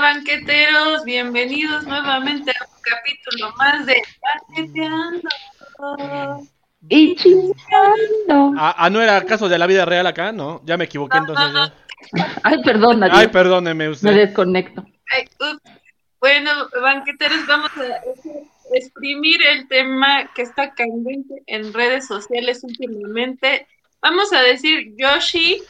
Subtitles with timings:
[0.00, 4.02] Banqueteros, bienvenidos nuevamente a un capítulo más de
[4.56, 5.28] Banqueteando.
[6.88, 8.54] Y chingando.
[8.58, 10.62] Ah, ah, no era caso de la vida real acá, ¿no?
[10.64, 11.52] Ya me equivoqué No, entonces.
[11.52, 11.70] no.
[12.42, 14.14] Ay, perdón, Ay, perdóneme Me usted.
[14.14, 14.82] desconecto.
[15.14, 15.60] Ay, ups.
[16.18, 18.00] Bueno, banqueteros, vamos a
[18.74, 23.66] exprimir el tema que está candente en redes sociales últimamente.
[24.00, 25.62] Vamos a decir Yoshi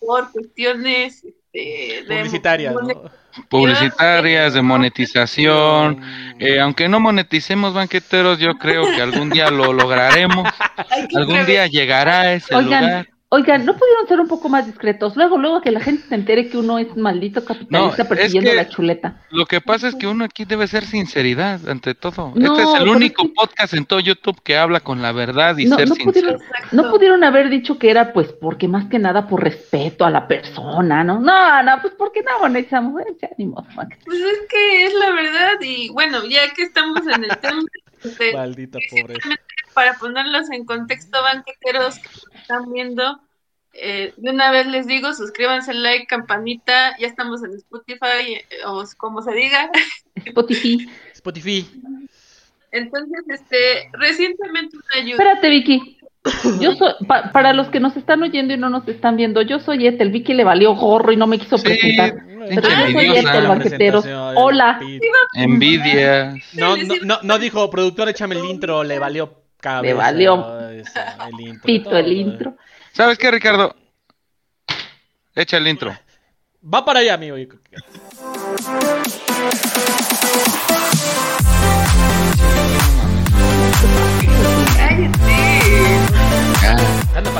[0.00, 1.24] por cuestiones
[1.56, 3.10] este, de Publicitaria, ¿no?
[3.48, 6.00] publicitarias, de monetización.
[6.38, 10.48] Eh, aunque no moneticemos banqueteros, yo creo que algún día lo lograremos.
[11.14, 13.08] Algún día llegará a ese Oigan, lugar.
[13.28, 15.16] Oigan, ¿no pudieron ser un poco más discretos?
[15.16, 18.50] Luego, luego que la gente se entere que uno es maldito capitalista No, es persiguiendo
[18.50, 19.20] que- la chuleta.
[19.30, 22.32] Lo que pasa es que uno aquí debe ser sinceridad ante todo.
[22.34, 25.12] No, este es el único es que- podcast en todo YouTube que habla con la
[25.12, 26.38] verdad y No, ser no sincero.
[26.38, 30.10] pudieron, no pudieron haber dicho que era pues porque más que nada por respeto a
[30.10, 31.20] la persona, ¿no?
[31.20, 32.46] No, no, pues porque no.
[32.56, 33.88] Eh, ya, ni modo, man.
[34.04, 37.60] Pues es que es la verdad y bueno, ya que estamos en el tema,
[38.34, 39.28] Maldita pobreza.
[39.74, 43.20] para ponerlos en contexto, banqueteros que nos están viendo,
[43.74, 48.82] eh, de una vez les digo, suscríbanse, like, campanita, ya estamos en Spotify, eh, o
[48.96, 49.70] como se diga.
[50.24, 50.88] Spotify.
[51.12, 51.66] Spotify.
[52.72, 55.12] Entonces, este, recientemente una ayuda.
[55.12, 55.98] Espérate, Vicky.
[56.60, 59.60] Yo soy, pa- para los que nos están oyendo y no nos están viendo, yo
[59.60, 60.10] soy Ethel.
[60.10, 62.14] Vicky le valió gorro y no me quiso Sí, presentar.
[62.48, 63.20] Pero envidiosa.
[63.30, 64.04] Ethel, banqueteros.
[64.04, 64.80] Presentación, Hola.
[65.34, 66.34] Envidia.
[66.54, 69.82] No, no, no, no dijo, productor, échame el intro, le valió cabeza.
[69.82, 71.62] Le valió eso, el intro.
[71.64, 71.98] Pito todo.
[71.98, 72.56] el intro.
[72.92, 73.74] ¿Sabes qué, Ricardo?
[75.34, 75.94] Echa el intro.
[76.62, 77.36] Va para allá, amigo.
[87.16, 87.30] Anda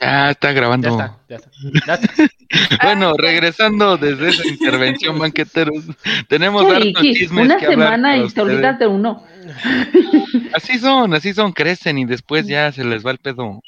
[0.00, 0.88] ya está Ya grabando.
[0.88, 1.50] está, ya está.
[1.86, 2.24] Ya está.
[2.82, 5.84] Bueno, regresando desde esa intervención, banqueteros,
[6.28, 9.22] tenemos hartos chismes una que semana y te olvidas de uno.
[10.54, 13.60] Así son, así son, crecen y después ya se les va el pedo.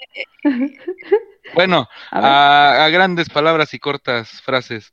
[1.54, 4.92] Bueno, a, a grandes palabras y cortas frases.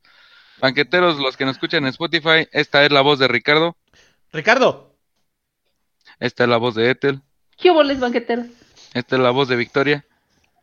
[0.60, 3.76] Banqueteros, los que nos escuchan en Spotify, esta es la voz de Ricardo,
[4.32, 4.94] Ricardo.
[6.20, 7.20] esta es la voz de Ethel,
[7.56, 8.46] ¿Qué boles, banqueteros?
[8.94, 10.04] Esta es la voz de Victoria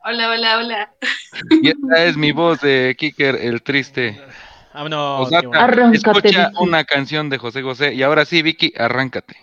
[0.07, 0.93] Hola, hola, hola.
[1.63, 4.21] y esta es mi voz de Kicker el Triste.
[4.71, 5.21] Vámonos.
[5.27, 5.63] Osata, qué bueno.
[5.63, 6.63] Arráncate, escucha Vicky.
[6.63, 9.35] una canción de José José y ahora sí, Vicky, arráncate.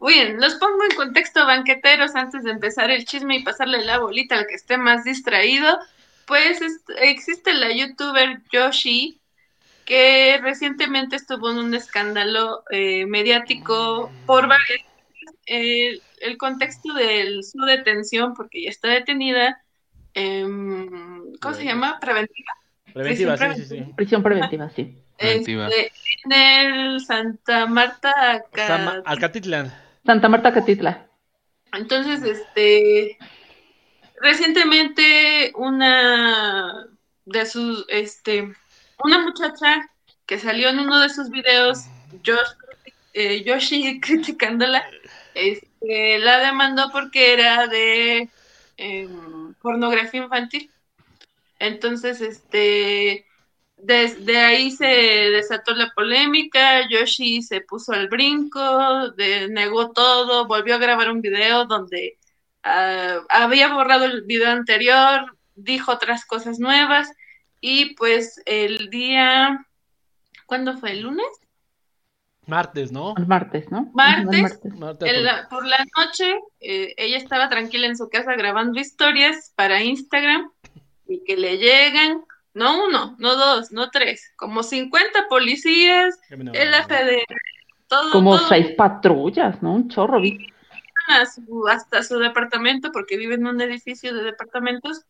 [0.00, 3.98] Muy bien, los pongo en contexto, banqueteros, antes de empezar el chisme y pasarle la
[4.00, 5.78] bolita al que esté más distraído.
[6.26, 9.20] Pues es- existe la youtuber Yoshi,
[9.84, 14.80] que recientemente estuvo en un escándalo eh, mediático por varias
[15.46, 19.62] el, el contexto de su detención, porque ya está detenida,
[20.14, 21.98] em, ¿cómo se llama?
[22.00, 22.52] Preventiva.
[22.92, 23.92] Preventiva, Sí, sí, sí, sí.
[23.96, 24.96] Prisión preventiva, sí.
[25.18, 25.68] Preventiva.
[25.68, 25.92] Este,
[26.24, 28.44] en el Santa Marta.
[28.54, 29.72] Sama- Alcatitlán.
[30.04, 31.06] Santa Marta Catitla.
[31.72, 33.18] Entonces, este,
[34.20, 36.86] recientemente una
[37.26, 38.52] de sus, este,
[39.02, 39.88] una muchacha
[40.26, 41.84] que salió en uno de sus videos,
[42.22, 42.56] Josh-
[43.14, 44.84] eh, Yoshi criticándola,
[45.34, 45.68] este,
[46.20, 48.28] la demandó porque era de
[48.76, 50.70] em, pornografía infantil.
[51.58, 53.26] Entonces, este,
[53.76, 58.60] desde ahí se desató la polémica, Yoshi se puso al brinco,
[59.50, 62.18] negó todo, volvió a grabar un video donde
[62.62, 67.10] ah, había borrado el video anterior, dijo otras cosas nuevas
[67.60, 69.66] y pues el día,
[70.46, 70.92] ¿cuándo fue?
[70.92, 71.26] ¿El lunes?
[72.46, 73.14] Martes, ¿no?
[73.16, 73.90] El martes, ¿no?
[73.94, 74.34] Martes.
[74.34, 75.46] El martes.
[75.48, 80.50] Por la noche, eh, ella estaba tranquila en su casa grabando historias para Instagram
[81.08, 82.22] y que le llegan,
[82.52, 86.52] no uno, no dos, no tres, como 50 policías, no.
[86.52, 87.24] el federal,
[87.88, 89.72] todo, Como todo seis patrullas, ¿no?
[89.74, 90.46] Un chorro, Vicky.
[91.08, 95.02] a su- hasta su departamento, porque vive en un edificio de departamentos,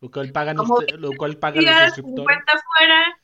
[0.00, 2.36] Lo cual pagan, usted- lo cual pagan los días, suscriptores.
[2.38, 3.18] 50 fuera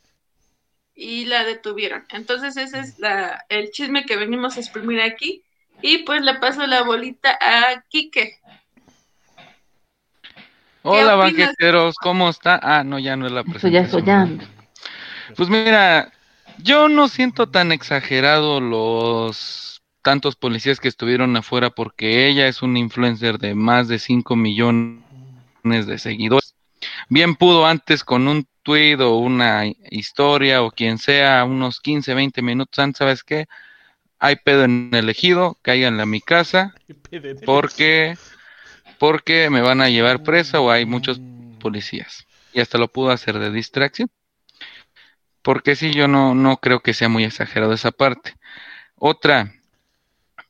[0.94, 2.04] y la detuvieron.
[2.10, 5.42] Entonces ese es la, el chisme que venimos a exprimir aquí
[5.82, 8.38] y pues le paso la bolita a Quique.
[10.82, 12.60] Hola, banqueteros, ¿cómo está?
[12.62, 14.38] Ah, no, ya no es la Eso ya, eso presentación.
[14.38, 15.34] ya.
[15.34, 16.12] Pues mira,
[16.58, 22.78] yo no siento tan exagerado los tantos policías que estuvieron afuera porque ella es una
[22.78, 25.00] influencer de más de 5 millones
[25.62, 26.53] de seguidores.
[27.08, 32.42] Bien pudo antes con un tweet o una historia o quien sea, unos 15, 20
[32.42, 33.46] minutos antes, ¿sabes qué?
[34.18, 36.74] Hay pedo en el ejido, cáiganle a mi casa
[37.44, 38.16] porque
[38.98, 41.20] porque me van a llevar presa o hay muchos
[41.60, 42.26] policías.
[42.52, 44.08] Y hasta lo pudo hacer de distracción.
[45.42, 48.34] Porque sí, yo no, no creo que sea muy exagerado esa parte.
[48.96, 49.52] Otra,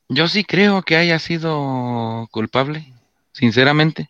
[0.07, 2.93] yo sí creo que haya sido culpable,
[3.33, 4.09] sinceramente.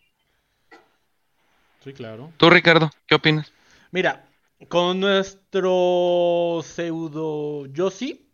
[1.86, 2.32] Sí, claro.
[2.36, 3.52] Tú, Ricardo, ¿qué opinas?
[3.92, 4.24] Mira,
[4.68, 8.28] con nuestro pseudo Yossi,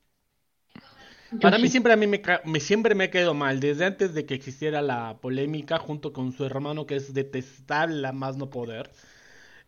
[1.38, 1.70] para mí Yoshi.
[1.72, 4.81] siempre a mí me, me- siempre me ha quedado mal, desde antes de que existiera
[4.81, 8.90] la polémica junto con su hermano que es detestable a más no poder.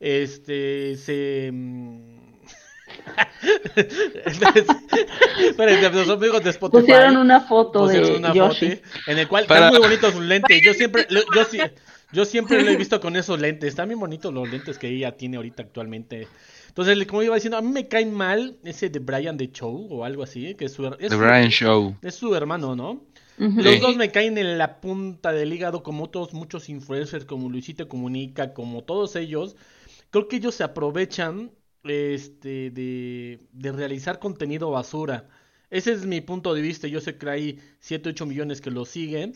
[0.00, 2.20] Este se mm,
[3.76, 8.70] Espérense, los amigos de Spotify Pusieron una foto pusieron de una Yoshi.
[8.76, 10.60] foto en el cual Para- están muy bonitos sus lentes.
[10.64, 11.44] Yo siempre lo- yo,
[12.14, 13.68] yo siempre lo he visto con esos lentes.
[13.68, 16.26] Están bien bonitos los lentes que ella tiene ahorita actualmente.
[16.68, 20.04] Entonces, como iba diciendo, a mí me cae mal ese de Brian de Show o
[20.04, 21.96] algo así, que es su, es The su- Brian Show.
[22.02, 23.04] es su hermano, ¿no?
[23.36, 27.88] Los dos me caen en la punta del hígado como otros muchos influencers como Luisito
[27.88, 29.56] Comunica, como todos ellos.
[30.10, 31.50] Creo que ellos se aprovechan
[31.82, 35.28] este de, de realizar contenido basura.
[35.70, 36.86] Ese es mi punto de vista.
[36.86, 39.34] Yo sé que hay 7, 8 millones que lo siguen,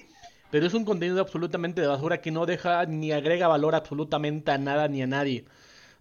[0.50, 4.58] pero es un contenido absolutamente de basura que no deja ni agrega valor absolutamente a
[4.58, 5.44] nada ni a nadie.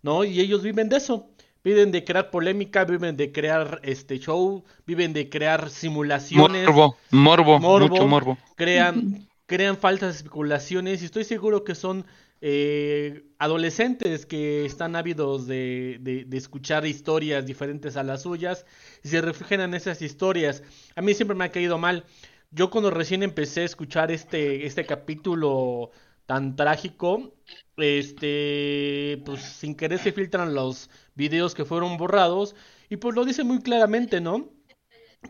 [0.03, 0.23] ¿No?
[0.23, 1.29] Y ellos viven de eso.
[1.63, 7.59] Viven de crear polémica, viven de crear este show, viven de crear simulaciones Morbo, morbo,
[7.59, 7.89] Morbo.
[7.89, 8.38] mucho morbo.
[8.55, 12.05] crean, crean falsas especulaciones y estoy seguro que son
[12.39, 18.65] eh, adolescentes que están ávidos de, de- de escuchar historias diferentes a las suyas
[19.03, 20.63] y se refugian en esas historias.
[20.95, 22.05] A mí siempre me ha caído mal.
[22.51, 25.91] Yo cuando recién empecé a escuchar este, este capítulo
[26.25, 27.35] tan trágico,
[27.77, 32.55] este, pues sin querer se filtran los videos que fueron borrados
[32.89, 34.49] y pues lo dice muy claramente, ¿no?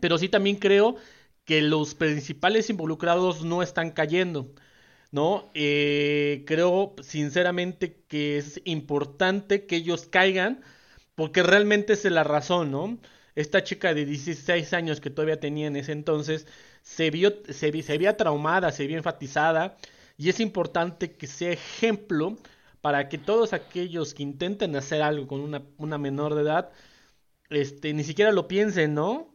[0.00, 0.96] Pero sí también creo
[1.44, 4.54] que los principales involucrados no están cayendo,
[5.10, 5.50] ¿no?
[5.54, 10.62] Eh, creo sinceramente que es importante que ellos caigan
[11.14, 12.98] porque realmente es la razón, ¿no?
[13.34, 16.46] Esta chica de 16 años que todavía tenía en ese entonces
[16.88, 19.76] se vio, se, se traumada, se vio enfatizada
[20.16, 22.38] y es importante que sea ejemplo
[22.80, 26.70] para que todos aquellos que intenten hacer algo con una, una menor de edad,
[27.50, 29.34] este, ni siquiera lo piensen, ¿no?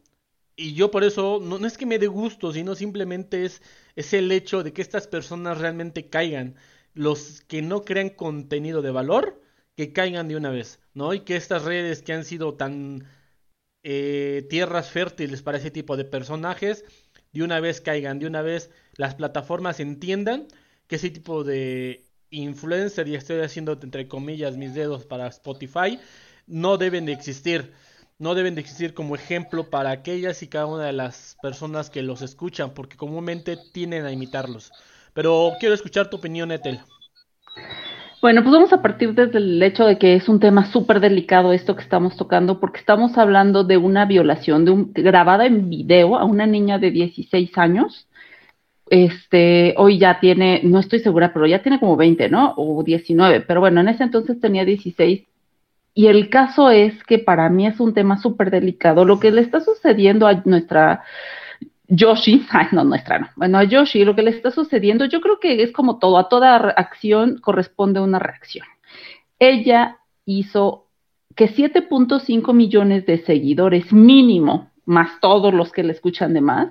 [0.56, 3.62] Y yo por eso, no, no es que me dé gusto, sino simplemente es,
[3.96, 6.56] es el hecho de que estas personas realmente caigan.
[6.94, 9.42] Los que no crean contenido de valor,
[9.76, 11.14] que caigan de una vez, ¿no?
[11.14, 13.06] Y que estas redes que han sido tan
[13.84, 16.86] eh, tierras fértiles para ese tipo de personajes,
[17.34, 20.48] de una vez caigan, de una vez las plataformas entiendan
[20.88, 26.00] que ese tipo de influencer, y estoy haciendo entre comillas mis dedos para Spotify,
[26.48, 27.74] no deben de existir
[28.20, 32.02] no deben de existir como ejemplo para aquellas y cada una de las personas que
[32.02, 34.72] los escuchan, porque comúnmente tienden a imitarlos.
[35.14, 36.80] Pero quiero escuchar tu opinión, Ethel.
[38.24, 41.52] Bueno, pues vamos a partir desde el hecho de que es un tema súper delicado
[41.52, 46.16] esto que estamos tocando, porque estamos hablando de una violación de un, grabada en video
[46.18, 48.08] a una niña de 16 años.
[48.90, 52.54] Este, hoy ya tiene, no estoy segura, pero ya tiene como 20, ¿no?
[52.56, 55.24] O 19, pero bueno, en ese entonces tenía 16.
[55.94, 59.04] Y el caso es que para mí es un tema súper delicado.
[59.04, 61.04] Lo que le está sucediendo a nuestra
[61.96, 62.96] Yoshi, ay, no, no.
[63.36, 66.28] Bueno, a Yoshi lo que le está sucediendo, yo creo que es como todo, a
[66.28, 68.66] toda acción corresponde una reacción.
[69.40, 70.88] Ella hizo
[71.36, 76.70] que 7.5 millones de seguidores mínimo, más todos los que le escuchan de más,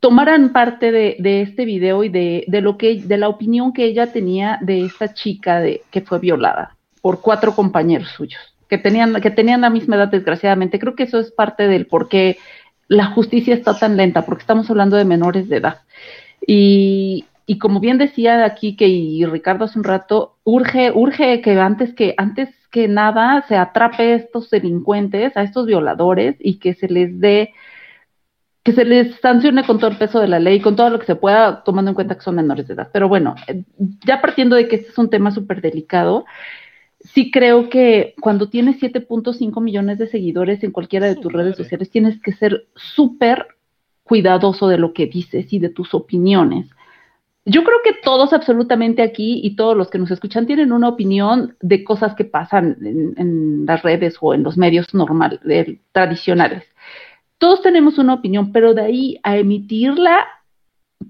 [0.00, 4.58] tomaran parte de, este video y de, lo que, de la opinión que ella tenía
[4.60, 9.70] de esta chica que fue violada por cuatro compañeros suyos, que tenían, que tenían la
[9.70, 10.78] misma edad, desgraciadamente.
[10.78, 12.36] Creo que eso es parte del por qué
[12.92, 15.80] la justicia está tan lenta, porque estamos hablando de menores de edad.
[16.46, 21.58] Y, y como bien decía aquí que y Ricardo hace un rato, urge, urge que
[21.58, 26.74] antes que, antes que nada se atrape a estos delincuentes, a estos violadores, y que
[26.74, 27.54] se les dé,
[28.62, 31.06] que se les sancione con todo el peso de la ley, con todo lo que
[31.06, 32.90] se pueda, tomando en cuenta que son menores de edad.
[32.92, 33.64] Pero bueno, eh,
[34.06, 36.26] ya partiendo de que este es un tema súper delicado,
[37.04, 41.90] sí creo que cuando tienes 7.5 millones de seguidores en cualquiera de tus redes sociales,
[41.90, 43.48] tienes que ser súper
[44.02, 46.68] cuidadoso de lo que dices y de tus opiniones.
[47.44, 51.56] Yo creo que todos absolutamente aquí y todos los que nos escuchan tienen una opinión
[51.60, 55.40] de cosas que pasan en, en las redes o en los medios normales,
[55.90, 56.64] tradicionales.
[57.38, 60.24] Todos tenemos una opinión, pero de ahí a emitirla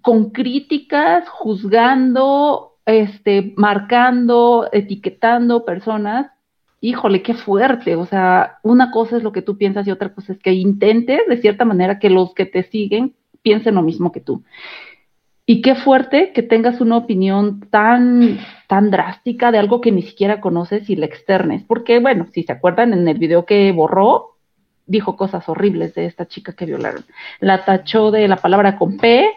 [0.01, 6.31] con críticas, juzgando, este, marcando, etiquetando personas,
[6.81, 7.97] híjole, qué fuerte.
[7.97, 11.21] O sea, una cosa es lo que tú piensas y otra cosa es que intentes,
[11.29, 14.45] de cierta manera, que los que te siguen piensen lo mismo que tú.
[15.45, 20.41] Y qué fuerte que tengas una opinión tan, tan drástica de algo que ni siquiera
[20.41, 21.65] conoces y la externes.
[21.65, 24.37] Porque, bueno, si se acuerdan, en el video que borró,
[24.87, 27.05] dijo cosas horribles de esta chica que violaron.
[27.41, 29.29] La tachó de la palabra con P,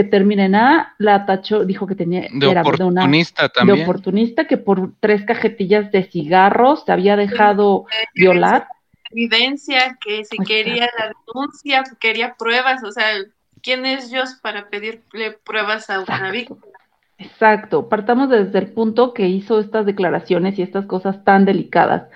[0.00, 3.78] que termina en A, la tachó, dijo que tenía de era oportunista también.
[3.78, 8.66] De oportunista, que por tres cajetillas de cigarros se había dejado violar.
[9.10, 13.04] Evidencia, que si quería la denuncia, quería pruebas, o sea,
[13.62, 16.60] ¿quién es Dios para pedirle pruebas a una víctima?
[17.18, 22.08] Exacto, partamos desde el punto que hizo estas declaraciones y estas cosas tan delicadas.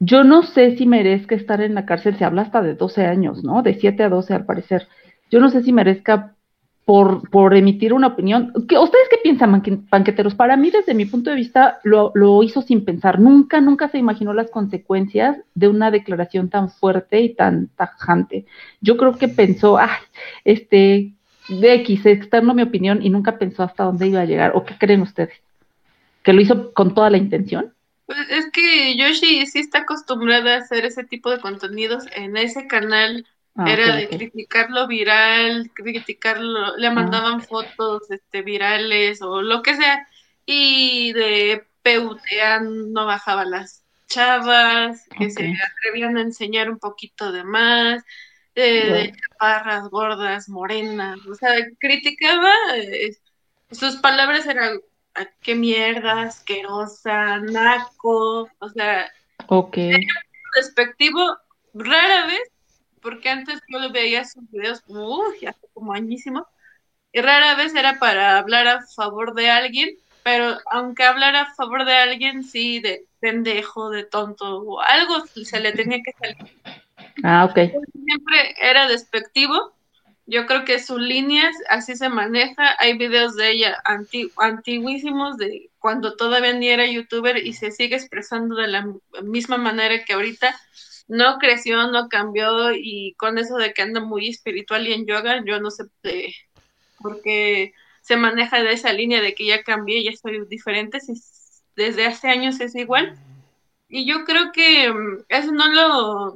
[0.00, 3.42] Yo no sé si merezca estar en la cárcel, se habla hasta de 12 años,
[3.42, 3.62] ¿no?
[3.62, 4.86] De 7 a 12 al parecer.
[5.30, 6.33] Yo no sé si merezca
[6.84, 8.52] por, por emitir una opinión.
[8.68, 10.34] ¿Qué, ¿Ustedes qué piensan, banqueteros?
[10.34, 13.18] Para mí, desde mi punto de vista, lo, lo, hizo sin pensar.
[13.18, 18.44] Nunca, nunca se imaginó las consecuencias de una declaración tan fuerte y tan tajante.
[18.80, 19.98] Yo creo que pensó, ah,
[20.44, 21.14] este,
[21.48, 24.52] de X, externo mi opinión y nunca pensó hasta dónde iba a llegar.
[24.54, 25.34] ¿O qué creen ustedes?
[26.22, 27.72] ¿Que lo hizo con toda la intención?
[28.06, 32.66] Pues es que Yoshi sí está acostumbrada a hacer ese tipo de contenidos en ese
[32.66, 33.26] canal
[33.56, 39.76] Ah, era de criticarlo viral, criticarlo, le ah, mandaban fotos este, virales o lo que
[39.76, 40.08] sea,
[40.44, 47.44] y de peutean no bajaba las chavas, que se atrevían a enseñar un poquito de
[47.44, 48.02] más,
[48.56, 53.16] de chaparras, gordas, morenas, o sea, criticaba, eh,
[53.70, 54.80] sus palabras eran
[55.14, 59.08] ah, qué mierda, asquerosa, naco, o sea,
[59.46, 59.92] okay.
[60.56, 61.38] despectivo,
[61.72, 62.53] rara vez
[63.04, 66.48] porque antes yo lo veía sus videos, uy, hace como añísimo,
[67.12, 69.90] y rara vez era para hablar a favor de alguien,
[70.24, 75.60] pero aunque hablara a favor de alguien, sí, de pendejo, de tonto, o algo se
[75.60, 76.36] le tenía que salir.
[77.22, 77.54] Ah, ok.
[78.04, 79.74] Siempre era despectivo.
[80.26, 82.74] Yo creo que su línea así se maneja.
[82.78, 83.82] Hay videos de ella
[84.36, 88.88] antiguísimos de cuando todavía ni era youtuber y se sigue expresando de la
[89.22, 90.58] misma manera que ahorita
[91.06, 95.42] no creció, no cambió y con eso de que anda muy espiritual y en yoga,
[95.44, 95.84] yo no sé
[96.98, 101.14] por qué se maneja de esa línea de que ya cambié, ya soy diferente, si
[101.76, 103.16] desde hace años es igual.
[103.88, 106.34] Y yo creo que mm, eso no lo,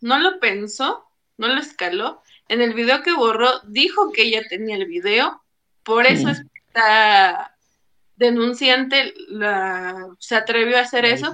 [0.00, 1.04] no lo pensó,
[1.36, 2.22] no lo escaló.
[2.48, 5.42] En el video que borró, dijo que ella tenía el video,
[5.82, 7.53] por eso está
[8.16, 11.32] denunciante la, se atrevió a hacer eso,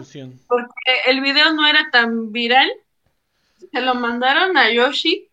[0.49, 2.71] porque el video no era tan viral,
[3.73, 5.29] se lo mandaron a Yoshi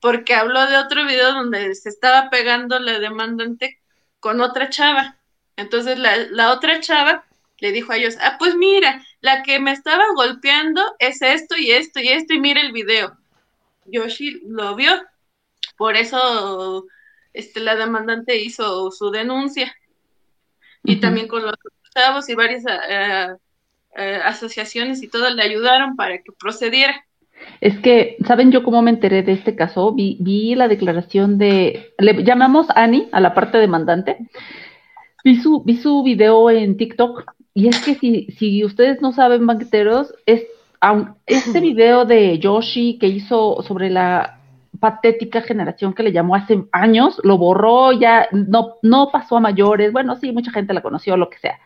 [0.00, 3.80] porque habló de otro video donde se estaba pegando la demandante
[4.18, 5.16] con otra chava.
[5.56, 7.24] Entonces la, la otra chava
[7.58, 11.70] le dijo a ellos, ah, pues mira, la que me estaba golpeando es esto y
[11.72, 13.16] esto y esto y mira el video.
[13.84, 14.92] Yoshi lo vio,
[15.76, 16.86] por eso
[17.32, 19.74] este, la demandante hizo su denuncia
[20.84, 21.54] y también con los
[21.94, 23.28] chavos y varias eh,
[23.96, 27.04] eh, asociaciones y todo le ayudaron para que procediera.
[27.60, 29.92] Es que, ¿saben yo cómo me enteré de este caso?
[29.92, 34.18] Vi, vi la declaración de, le llamamos Ani a la parte demandante,
[35.24, 39.46] vi su, vi su video en TikTok y es que si, si ustedes no saben,
[39.46, 40.44] banqueteros, es,
[41.26, 44.39] este video de Yoshi que hizo sobre la
[44.80, 49.92] patética generación que le llamó hace años, lo borró, ya no, no pasó a mayores,
[49.92, 51.60] bueno, sí, mucha gente la conoció, lo que sea.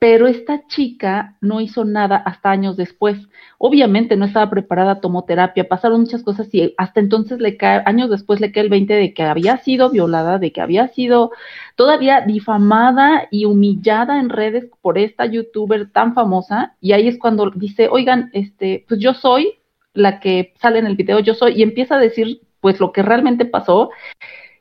[0.00, 3.18] Pero esta chica no hizo nada hasta años después.
[3.58, 8.08] Obviamente no estaba preparada, tomó terapia, pasaron muchas cosas y hasta entonces le cae, años
[8.08, 11.32] después le cae el 20 de que había sido violada, de que había sido
[11.74, 16.76] todavía difamada y humillada en redes por esta youtuber tan famosa.
[16.80, 19.57] Y ahí es cuando dice, oigan, este, pues yo soy
[19.98, 23.02] la que sale en el video yo soy, y empieza a decir pues lo que
[23.02, 23.90] realmente pasó,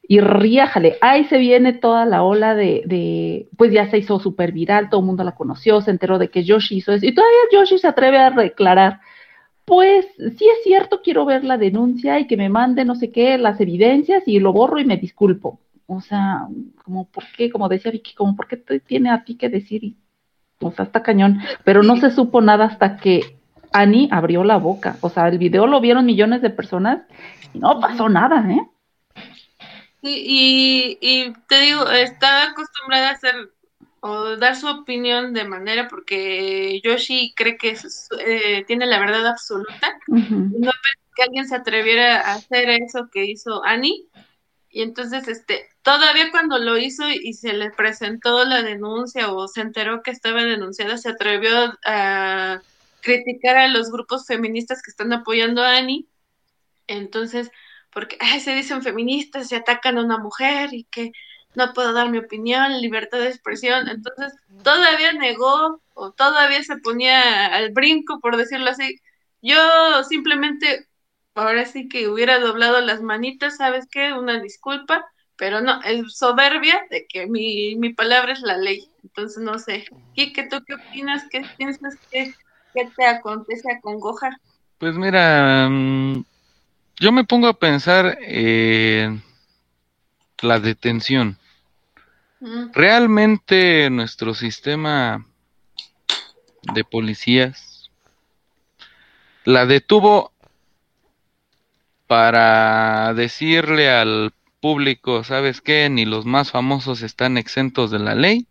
[0.09, 4.51] y ríajale, ahí se viene toda la ola de, de pues ya se hizo súper
[4.51, 7.37] viral, todo el mundo la conoció, se enteró de que Yoshi hizo eso, y todavía
[7.51, 8.99] Yoshi se atreve a declarar,
[9.65, 13.37] pues sí es cierto, quiero ver la denuncia y que me mande no sé qué,
[13.37, 15.59] las evidencias, y lo borro y me disculpo.
[15.87, 16.47] O sea,
[16.83, 19.95] como por qué, como decía Vicky, como por qué tiene a ti que decir,
[20.59, 23.36] o sea, está cañón, pero no se supo nada hasta que
[23.71, 24.97] Annie abrió la boca.
[25.01, 27.01] O sea, el video lo vieron millones de personas
[27.53, 28.67] y no pasó nada, ¿eh?
[30.03, 33.51] Sí, y, te digo, está acostumbrada a hacer
[33.99, 37.75] o dar su opinión de manera porque Yoshi cree que
[38.19, 39.99] eh, tiene la verdad absoluta.
[40.07, 40.71] No No
[41.15, 44.05] que alguien se atreviera a hacer eso que hizo Annie.
[44.69, 49.61] Y entonces, este, todavía cuando lo hizo y se le presentó la denuncia o se
[49.61, 52.61] enteró que estaba denunciada, se atrevió a
[53.07, 56.07] criticar a los grupos feministas que están apoyando a Annie.
[56.87, 57.49] Entonces,
[57.91, 61.11] porque se dicen feministas y atacan a una mujer y que
[61.55, 63.87] no puedo dar mi opinión, libertad de expresión.
[63.87, 64.33] Entonces,
[64.63, 68.99] todavía negó o todavía se ponía al brinco, por decirlo así.
[69.41, 70.87] Yo simplemente,
[71.33, 74.13] ahora sí que hubiera doblado las manitas, ¿sabes qué?
[74.13, 78.91] Una disculpa, pero no, es soberbia de que mi, mi palabra es la ley.
[79.03, 79.85] Entonces, no sé.
[80.13, 81.25] Kike, ¿tú qué opinas?
[81.29, 82.35] ¿Qué piensas que,
[82.85, 84.39] te acontece a Congoja?
[84.77, 86.23] Pues mira, mm,
[86.99, 89.23] yo me pongo a pensar en
[90.41, 91.37] la detención.
[92.73, 95.25] Realmente nuestro sistema
[96.73, 97.89] de policías
[99.43, 100.31] la detuvo
[102.05, 105.89] para decirle al público, ¿sabes qué?
[105.89, 108.47] Ni los más famosos están exentos de la ley.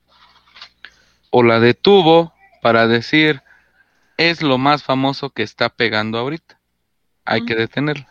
[1.30, 3.42] O la detuvo para decir,
[4.16, 6.60] es lo más famoso que está pegando ahorita.
[7.24, 8.08] Hay que detenerla.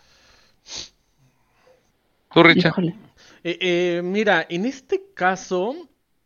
[2.34, 2.74] ¿Tú, Richard?
[3.44, 5.76] Eh, eh, mira, en este caso,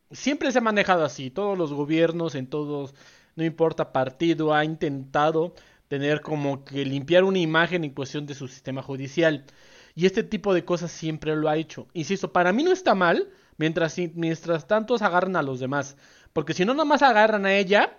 [0.09, 1.29] siempre se ha manejado así.
[1.29, 2.95] Todos los gobiernos, en todos,
[3.35, 5.53] no importa partido, ha intentado
[5.87, 9.45] tener como que limpiar una imagen en cuestión de su sistema judicial.
[9.95, 11.87] Y este tipo de cosas siempre lo ha hecho.
[11.93, 15.97] Insisto, para mí no está mal mientras, mientras tanto agarran a los demás.
[16.33, 17.97] Porque si no nomás agarran a ella,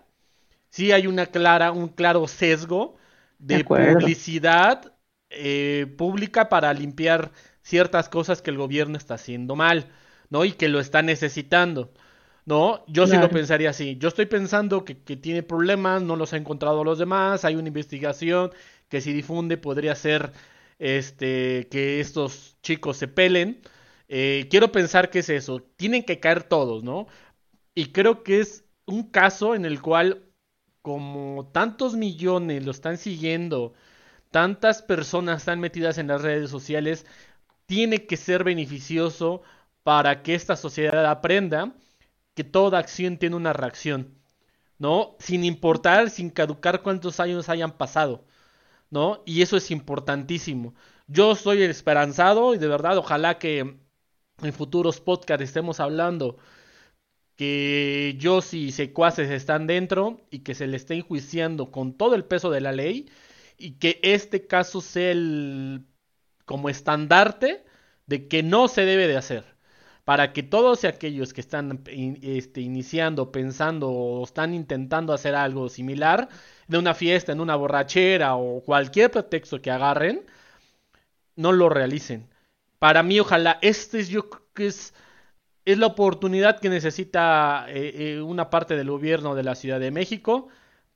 [0.70, 2.96] sí hay una clara, un claro sesgo
[3.38, 4.94] de, publicidad
[5.28, 9.86] eh, pública para limpiar ciertas cosas que el gobierno está haciendo mal,
[10.28, 10.44] ¿no?
[10.44, 11.92] Y que lo está necesitando,
[12.44, 12.84] ¿no?
[12.86, 13.96] Yo sí lo pensaría así.
[13.98, 18.50] Yo estoy pensando que, tiene problemas, no los ha encontrado los demás, hay una investigación
[18.88, 20.32] que si difunde podría ser
[20.78, 23.60] este que estos chicos se pelen.
[24.08, 25.60] Eh, quiero pensar que es eso.
[25.76, 27.06] Tienen que caer todos, ¿no?
[27.74, 30.24] Y creo que es un caso en el cual,
[30.82, 33.74] como tantos millones lo están siguiendo,
[34.30, 37.06] tantas personas están metidas en las redes sociales,
[37.66, 39.42] tiene que ser beneficioso
[39.82, 41.74] para que esta sociedad aprenda
[42.34, 44.18] que toda acción tiene una reacción,
[44.78, 45.16] ¿no?
[45.20, 48.24] Sin importar, sin caducar cuántos años hayan pasado,
[48.90, 49.22] ¿no?
[49.26, 50.74] Y eso es importantísimo.
[51.06, 53.60] Yo soy esperanzado y de verdad ojalá que
[54.42, 56.38] en futuros podcasts estemos hablando
[57.40, 62.26] que yo y secuaces están dentro y que se le esté enjuiciando con todo el
[62.26, 63.08] peso de la ley
[63.56, 65.86] y que este caso sea el
[66.44, 67.64] como estandarte
[68.04, 69.56] de que no se debe de hacer.
[70.04, 71.82] Para que todos aquellos que están
[72.20, 76.28] este, iniciando, pensando o están intentando hacer algo similar,
[76.68, 80.26] de una fiesta, en una borrachera o cualquier pretexto que agarren,
[81.36, 82.28] no lo realicen.
[82.78, 84.92] Para mí, ojalá, este es, yo creo que es,
[85.64, 89.90] es la oportunidad que necesita eh, eh, una parte del gobierno de la Ciudad de
[89.90, 90.48] México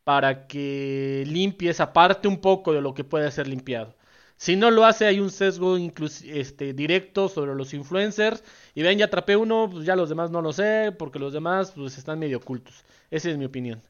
[0.05, 3.97] para que limpie esa parte un poco de lo que puede ser limpiado.
[4.37, 8.43] Si no lo hace, hay un sesgo este, directo sobre los influencers.
[8.75, 11.73] Y ven, ya atrapé uno, pues ya los demás no lo sé, porque los demás
[11.73, 12.85] pues están medio ocultos.
[13.11, 13.81] Esa es mi opinión.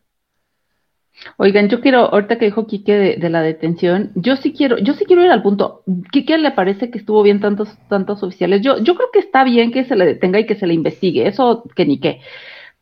[1.36, 5.04] Oigan, yo quiero, ahorita que dijo Quique de, la detención, yo sí quiero, yo sí
[5.04, 5.82] quiero ir al punto.
[6.12, 8.62] ¿Quique le parece que estuvo bien tantos, tantos oficiales?
[8.62, 11.26] Yo, yo creo que está bien que se le detenga y que se le investigue,
[11.26, 12.20] eso que ni qué.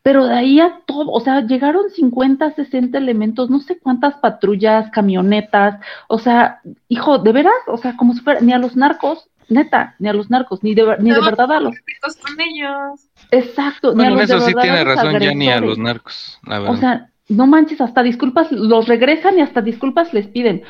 [0.02, 4.90] Pero de ahí a todo, o sea, llegaron 50, 60 elementos, no sé cuántas patrullas,
[4.90, 9.30] camionetas, o sea, hijo, de veras, o sea, como si fuera, ni a los narcos,
[9.48, 11.76] neta, ni a los narcos, ni de, ni de verdad a los.
[12.20, 13.08] con ellos.
[13.30, 16.74] Exacto, ni a los eso sí tiene razón, ya ni a los narcos, la verdad.
[16.74, 20.62] O sea, no manches, hasta disculpas, los regresan y hasta disculpas les piden.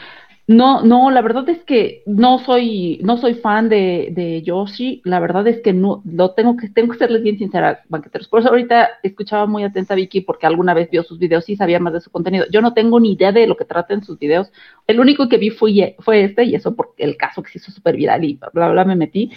[0.49, 5.01] No, no, la verdad es que no soy, no soy fan de, de Yoshi.
[5.05, 8.27] La verdad es que no, lo tengo que, tengo que serles bien sincera, banqueteros.
[8.27, 11.57] Por eso ahorita escuchaba muy atenta a Vicky porque alguna vez vio sus videos y
[11.57, 12.45] sabía más de su contenido.
[12.51, 14.53] Yo no tengo ni idea de lo que tratan sus videos.
[14.89, 17.71] El único que vi fue, fue este y eso porque el caso que se hizo
[17.71, 19.31] súper viral y bla, bla, bla, me metí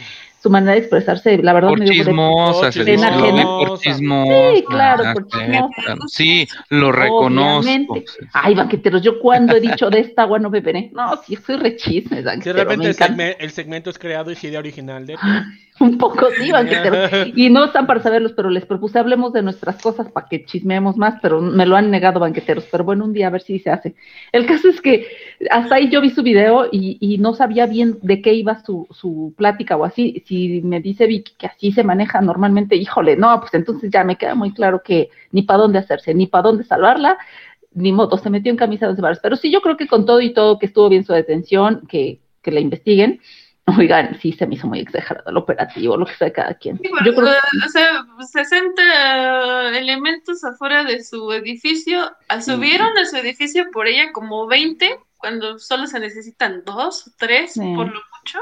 [0.46, 3.08] su manera de expresarse, la verdad me dio chismosa, se dice
[3.42, 4.54] por chismosa.
[4.54, 5.98] Sí, claro, por chismosa.
[6.06, 7.96] Sí, lo reconozco.
[8.32, 10.92] Ay, banqueteros, yo cuando he dicho de esta agua no beberé.
[10.94, 12.22] No, sí, soy rechisme.
[12.22, 12.90] De repente
[13.40, 15.18] el, segmento es creado y idea original de...
[15.80, 17.10] Un poco sí, banqueteros.
[17.36, 20.96] Y no están para saberlos, pero les propuse hablemos de nuestras cosas para que chismeemos
[20.96, 22.66] más, pero me lo han negado banqueteros.
[22.72, 23.96] Pero bueno, un día a ver si se hace.
[24.32, 25.08] El caso es que
[25.50, 28.88] hasta ahí yo vi su video y, y no sabía bien de qué iba su,
[28.92, 30.24] su plática o así.
[30.26, 34.18] Si me dice Vicky que así se maneja normalmente, híjole, no, pues entonces ya me
[34.18, 37.18] queda muy claro que ni para dónde hacerse, ni para dónde salvarla,
[37.74, 39.20] ni modo, se metió en camisa de varas.
[39.22, 42.22] Pero sí, yo creo que con todo y todo que estuvo bien su detención, que,
[42.42, 43.20] que la investiguen
[43.80, 46.80] Oigan, sí, se me hizo muy exagerado el operativo, lo que sea cada quien.
[47.04, 47.28] Yo creo
[47.66, 54.46] O sea, 60 elementos afuera de su edificio, subieron a su edificio por ella como
[54.46, 58.38] 20, cuando solo se necesitan dos o tres, por lo mucho.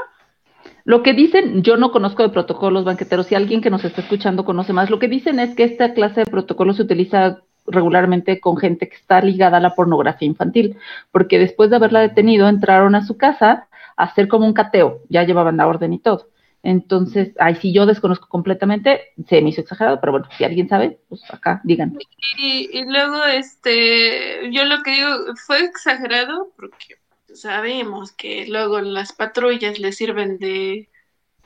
[0.84, 4.44] Lo que dicen, yo no conozco de protocolos banqueteros, si alguien que nos está escuchando
[4.44, 8.58] conoce más, lo que dicen es que esta clase de protocolo se utiliza regularmente con
[8.58, 10.76] gente que está ligada a la pornografía infantil,
[11.10, 13.66] porque después de haberla detenido entraron a su casa
[13.96, 16.28] a hacer como un cateo, ya llevaban la orden y todo.
[16.64, 20.98] Entonces, ahí sí yo desconozco completamente, se me hizo exagerado, pero bueno, si alguien sabe,
[21.10, 21.96] pues acá digan.
[22.38, 25.08] Y, y luego, este, yo lo que digo,
[25.46, 26.96] fue exagerado porque
[27.34, 30.88] sabemos que luego las patrullas le sirven de,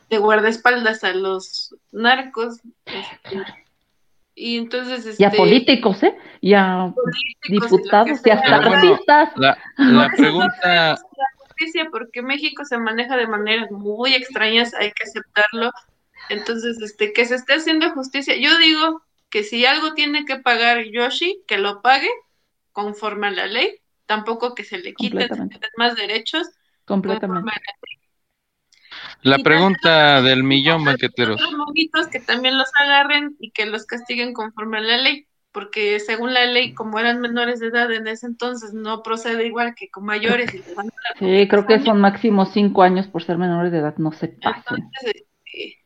[0.09, 2.61] de guardaespaldas a los narcos.
[2.87, 3.42] Este,
[4.37, 5.04] y entonces.
[5.04, 6.16] Este, y a políticos, ¿eh?
[6.40, 6.94] Y a
[7.48, 9.31] diputados y, hasta artistas.
[9.37, 10.96] La, la pregunta.
[11.59, 15.73] Justicia porque México se maneja de maneras muy extrañas, hay que aceptarlo.
[16.29, 18.37] Entonces, este, que se esté haciendo justicia.
[18.37, 22.11] Yo digo que si algo tiene que pagar Yoshi, que lo pague
[22.73, 25.29] conforme a la ley, tampoco que se le quiten
[25.77, 26.49] más derechos.
[26.85, 27.51] Completamente.
[29.23, 31.40] La pregunta del millón, banqueteros.
[31.40, 35.98] Los monitos que también los agarren y que los castiguen conforme a la ley, porque
[36.00, 39.90] según la ley, como eran menores de edad en ese entonces, no procede igual que
[39.90, 40.54] con mayores.
[40.54, 40.58] Y
[41.18, 44.90] sí, creo que son máximo cinco años por ser menores de edad, no se pasen.
[45.02, 45.78] Este,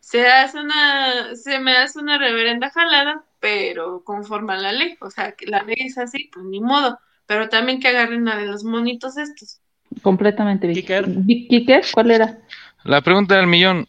[0.00, 5.10] se hace una, se me hace una reverenda jalada, pero conforme a la ley, o
[5.10, 8.46] sea, que la ley es así, pues ni modo, pero también que agarren a de
[8.46, 9.60] los monitos estos.
[10.02, 10.72] Completamente.
[10.72, 11.06] Kicker.
[11.26, 11.84] ¿Kicker?
[11.92, 12.38] ¿Cuál era?
[12.84, 13.86] La pregunta del millón.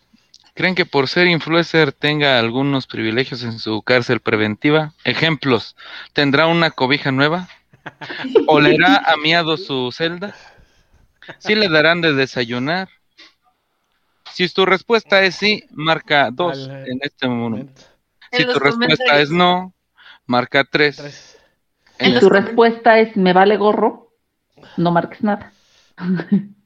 [0.54, 4.94] ¿Creen que por ser influencer tenga algunos privilegios en su cárcel preventiva?
[5.04, 5.76] Ejemplos.
[6.13, 7.48] ¿Tendrá una cobija nueva?
[8.48, 10.36] ¿Olerá amiado su celda?
[11.39, 12.89] ¿Sí le darán de desayunar?
[14.32, 17.82] Si tu respuesta es sí, marca dos en este momento.
[18.32, 19.74] Si tu respuesta es no,
[20.26, 21.38] marca tres.
[22.00, 24.12] Si tu respuesta es me vale gorro,
[24.78, 25.52] no marques nada.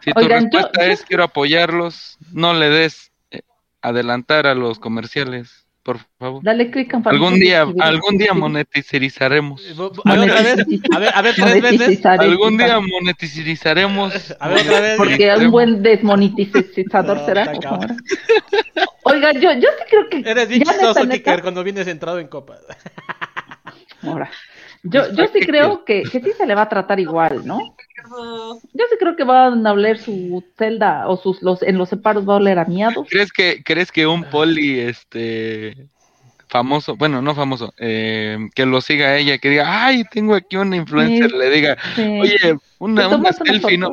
[0.00, 3.42] Si tu respuesta es quiero apoyarlos, no le des eh,
[3.82, 6.42] adelantar a los comerciales, por favor.
[6.42, 9.62] Dale clic en Algún día, algún día monetizaremos.
[10.04, 12.06] A ver, a ver, a ver, a ver tres veces.
[12.06, 14.34] Algún día monetizaremos.
[14.40, 14.96] A ver, otra vez.
[14.96, 17.52] Porque un buen desmonetizador será.
[19.02, 20.30] Oiga, yo, yo sí creo que.
[20.30, 22.56] Eres bien chistoso, Kicker, cuando vienes entrado en copa.
[24.02, 24.30] Ahora.
[24.84, 27.58] Yo, yo sí creo que, que sí se le va a tratar igual, ¿no?
[28.74, 32.28] Yo sí creo que van a oler su celda o sus los en los separos
[32.28, 33.06] va a oler a miados.
[33.08, 35.88] ¿Crees que crees que un poli este
[36.54, 40.76] famoso, bueno, no famoso, eh, que lo siga ella, que diga, ay, tengo aquí una
[40.76, 43.90] influencer, le diga, oye, una, una selfie, no,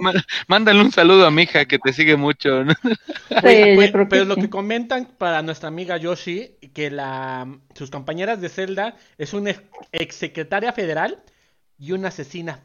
[0.48, 2.64] mándale un saludo a mi hija que te sigue mucho.
[3.42, 9.34] pero, lo que comentan para nuestra amiga Yoshi, que la sus compañeras de celda es
[9.34, 9.56] una
[9.92, 11.18] exsecretaria federal
[11.80, 12.60] y una asesina,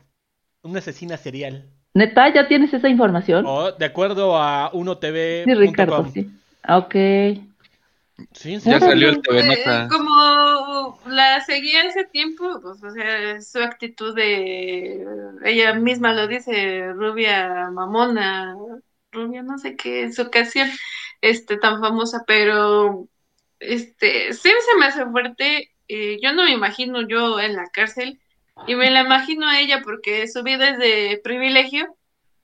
[0.61, 1.70] una asesina serial.
[1.94, 2.35] ¿Neta?
[2.35, 3.46] ¿Ya tienes esa información?
[3.46, 5.44] Oh, de acuerdo a UnoTV.
[5.44, 6.30] Sí, Ricardo, sí.
[6.68, 7.45] Ok.
[8.33, 9.88] Sí, ya salió el TV Nota.
[9.88, 15.05] Como la seguía hace tiempo, pues, o sea, su actitud de.
[15.44, 18.57] Ella misma lo dice, rubia mamona,
[19.12, 20.68] rubia no sé qué, en su ocasión,
[21.20, 23.09] este, tan famosa, pero.
[23.59, 25.70] Este, sí se me hace fuerte.
[25.88, 28.20] Eh, yo no me imagino yo en la cárcel,
[28.66, 31.96] y me la imagino a ella porque su vida es de privilegio,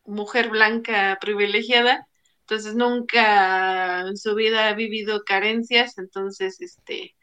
[0.04, 2.06] mujer blanca privilegiada
[2.42, 7.14] entonces nunca en su vida ha vivido carencias, entonces este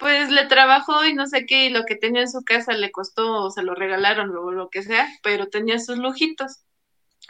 [0.00, 2.90] pues le trabajó y no sé qué, y lo que tenía en su casa le
[2.90, 6.60] costó, o se lo regalaron o lo que sea, pero tenía sus lujitos.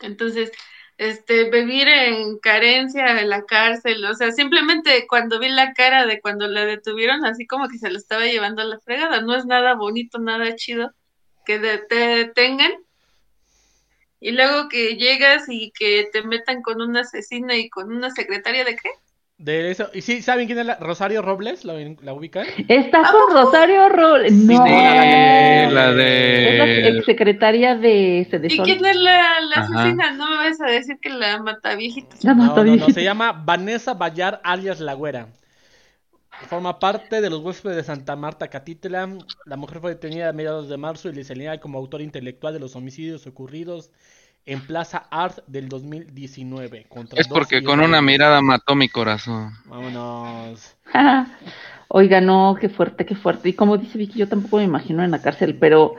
[0.02, 0.52] Entonces,
[0.98, 6.20] este, vivir en carencia en la cárcel, o sea, simplemente cuando vi la cara de
[6.20, 9.46] cuando la detuvieron, así como que se lo estaba llevando a la fregada, no es
[9.46, 10.92] nada bonito, nada chido
[11.44, 12.72] que te detengan
[14.20, 18.64] y luego que llegas y que te metan con una asesina y con una secretaria
[18.64, 18.90] de qué?
[19.38, 19.88] De eso.
[19.94, 21.64] ¿Y sí saben quién es la Rosario Robles?
[21.64, 22.44] ¿La, la ubican?
[22.68, 24.32] Está con Rosario Robles.
[24.32, 24.62] No.
[24.66, 26.58] la de.
[26.58, 30.10] Es la exsecretaria de ¿Y quién es la, la asesina?
[30.10, 32.14] No me vas a decir que la mata viejita.
[32.20, 35.28] La mata no, no, no, se llama Vanessa Bayar alias La Güera.
[36.48, 39.08] Forma parte de los huéspedes de Santa Marta Catitla.
[39.44, 42.60] La mujer fue detenida a mediados de marzo y le salía como autor intelectual de
[42.60, 43.90] los homicidios ocurridos
[44.46, 46.86] en Plaza Art del 2019.
[47.16, 49.52] es porque con una mirada mató mi corazón.
[49.66, 50.76] Vámonos.
[51.88, 53.48] Oiga, no, qué fuerte, qué fuerte.
[53.48, 55.96] Y como dice Vicky, yo tampoco me imagino en la cárcel, pero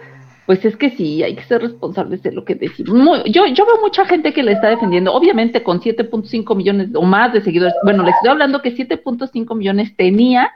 [0.52, 3.24] pues es que sí, hay que ser responsables de lo que decimos.
[3.24, 7.32] yo, yo veo mucha gente que le está defendiendo, obviamente con 7.5 millones o más
[7.32, 7.74] de seguidores.
[7.86, 10.52] Bueno, les estoy hablando que 7.5 millones tenía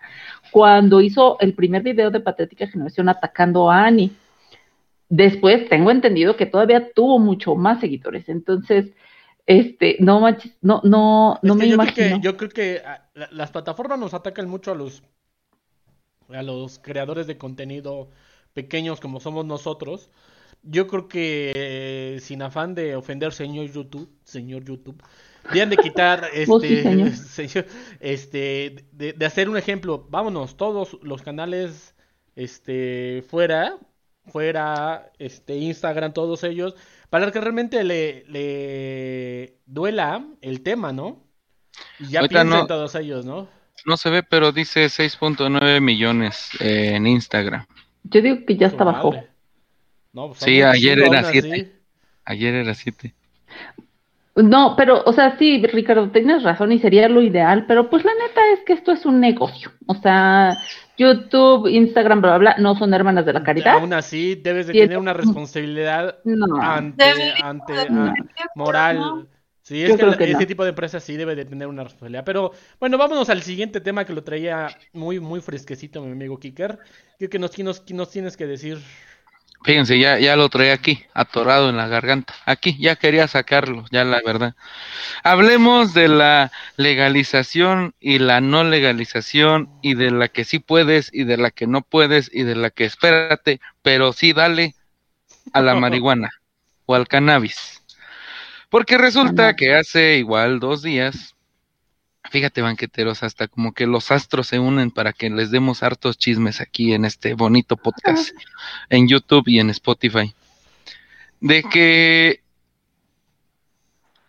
[0.51, 4.11] cuando hizo el primer video de Patética Generación atacando a Annie.
[5.07, 8.27] Después tengo entendido que todavía tuvo mucho más seguidores.
[8.27, 8.91] Entonces,
[9.45, 11.95] este, no manches, no, no, no Es me yo imagino.
[11.95, 15.03] Creo que, yo creo que ah, la- las plataformas nos atacan mucho a los
[16.33, 18.09] a los creadores de contenido
[18.55, 20.09] pequeños como somos nosotros.
[20.63, 24.99] Yo creo que eh, sin afán de ofender señor YouTube, señor YouTube,
[25.53, 27.11] deben de quitar sí, este señor.
[27.15, 27.65] señor,
[27.99, 30.07] este de, de hacer un ejemplo.
[30.09, 31.93] Vámonos todos los canales
[32.35, 33.77] este fuera
[34.25, 36.75] fuera este Instagram todos ellos
[37.11, 41.23] para que realmente le, le duela el tema, ¿no?
[41.99, 43.47] Y ya Ahorita piensen no- todos ellos, ¿no?
[43.85, 47.67] No se ve, pero dice 6.9 millones eh, en Instagram.
[48.09, 49.13] Yo digo que ya está bajo.
[50.13, 51.51] No, pues, Sí, ayer era aún siete.
[51.51, 51.71] así.
[52.25, 53.13] Ayer era 7.
[54.35, 58.11] No, pero, o sea, sí, Ricardo, tienes razón y sería lo ideal, pero pues la
[58.13, 59.71] neta es que esto es un negocio.
[59.87, 60.57] O sea,
[60.97, 63.75] YouTube, Instagram, bla, bla, bla, no son hermanas de la caridad.
[63.75, 66.61] Aún así, debes de Sí, tener una responsabilidad No.
[66.61, 67.03] ante,
[67.41, 68.13] ante de- a- ¿no?
[68.55, 69.27] moral.
[69.65, 70.47] Sí, es Yo que, creo la- que ese no.
[70.47, 72.23] tipo de empresas sí debe de tener una responsabilidad.
[72.23, 76.77] Pero bueno, vámonos al siguiente tema que lo traía muy, muy fresquecito mi amigo Kicker.
[77.17, 77.51] ¿Qué, que nos
[78.11, 78.79] tienes que decir?
[79.63, 82.35] Fíjense, ya, ya lo traía aquí, atorado en la garganta.
[82.45, 84.53] Aquí, ya quería sacarlo, ya la verdad.
[85.23, 91.23] Hablemos de la legalización y la no legalización y de la que sí puedes y
[91.25, 94.75] de la que no puedes y de la que espérate, pero sí dale
[95.53, 96.31] a la marihuana
[96.85, 97.84] o al cannabis.
[98.75, 101.33] Porque resulta que hace igual dos días,
[102.29, 106.59] fíjate banqueteros, hasta como que los astros se unen para que les demos hartos chismes
[106.59, 108.35] aquí en este bonito podcast
[108.89, 110.35] en YouTube y en Spotify,
[111.39, 112.41] de que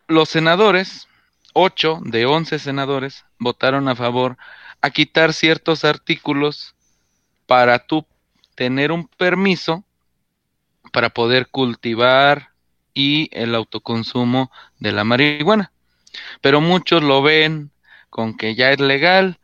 [0.07, 1.09] los senadores,
[1.53, 4.39] 8 de 11 senadores, votaron a favor
[4.81, 6.77] a quitar ciertos artículos
[7.47, 8.07] para tú
[8.55, 9.83] tener un permiso
[10.93, 12.51] para poder cultivar
[12.97, 15.71] y el autoconsumo de la marihuana.
[16.41, 17.71] Pero muchos lo ven
[18.09, 19.39] con que ya es legal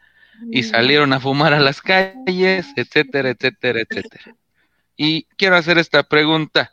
[0.50, 4.34] y salieron a fumar a las calles, etcétera, etcétera, etcétera.
[4.96, 6.72] Y quiero hacer esta pregunta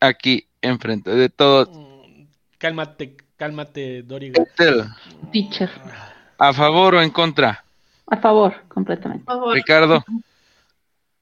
[0.00, 1.68] aquí enfrente de todos.
[1.70, 2.24] Mm,
[2.56, 4.42] Cálmate, cálmate, Doriga.
[4.42, 4.84] Ethel,
[5.30, 5.70] Teacher.
[6.38, 7.64] ¿A favor o en contra?
[8.06, 9.24] A favor, completamente.
[9.26, 9.54] Favor.
[9.54, 10.02] Ricardo,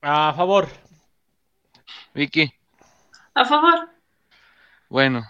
[0.00, 0.68] A favor.
[2.14, 2.52] Vicky.
[3.34, 3.88] A favor.
[4.92, 5.24] Bueno,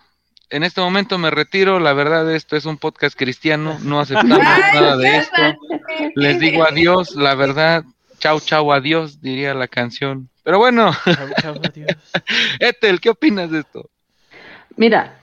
[0.51, 1.79] en este momento me retiro.
[1.79, 3.79] La verdad, esto es un podcast cristiano.
[3.85, 4.39] No aceptamos
[4.75, 5.43] nada de esto.
[6.17, 7.85] Les digo adiós, la verdad.
[8.19, 10.29] Chau, chau, adiós, diría la canción.
[10.43, 11.97] Pero bueno, Chao, chao, adiós.
[12.59, 13.89] Ethel, ¿qué opinas de esto?
[14.77, 15.21] Mira,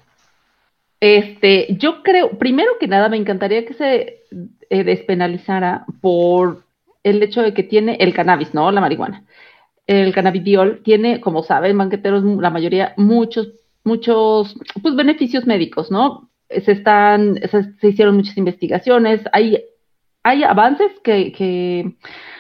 [1.02, 4.23] este, yo creo, primero que nada, me encantaría que se
[4.69, 6.63] eh, despenalizara por
[7.04, 8.71] el hecho de que tiene el cannabis, ¿no?
[8.71, 9.25] La marihuana.
[9.86, 13.49] El cannabidiol tiene, como saben, banqueteros, la mayoría, muchos,
[13.83, 16.29] muchos, pues, beneficios médicos, ¿no?
[16.49, 19.63] Se están, se, se hicieron muchas investigaciones, hay,
[20.23, 21.95] hay avances que, que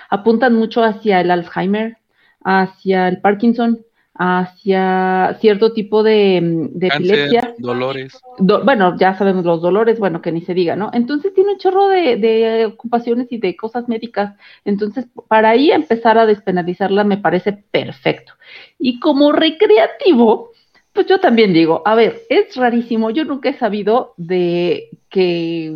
[0.09, 1.97] apuntan mucho hacia el Alzheimer,
[2.43, 3.79] hacia el Parkinson,
[4.21, 6.41] hacia cierto tipo de,
[6.73, 7.55] de epilepsia.
[7.57, 8.19] Dolores.
[8.37, 10.89] Do- bueno, ya sabemos los dolores, bueno, que ni se diga, ¿no?
[10.93, 14.35] Entonces tiene un chorro de, de ocupaciones y de cosas médicas.
[14.65, 18.33] Entonces, para ahí empezar a despenalizarla me parece perfecto.
[18.77, 20.48] Y como recreativo,
[20.93, 25.75] pues yo también digo, a ver, es rarísimo, yo nunca he sabido de que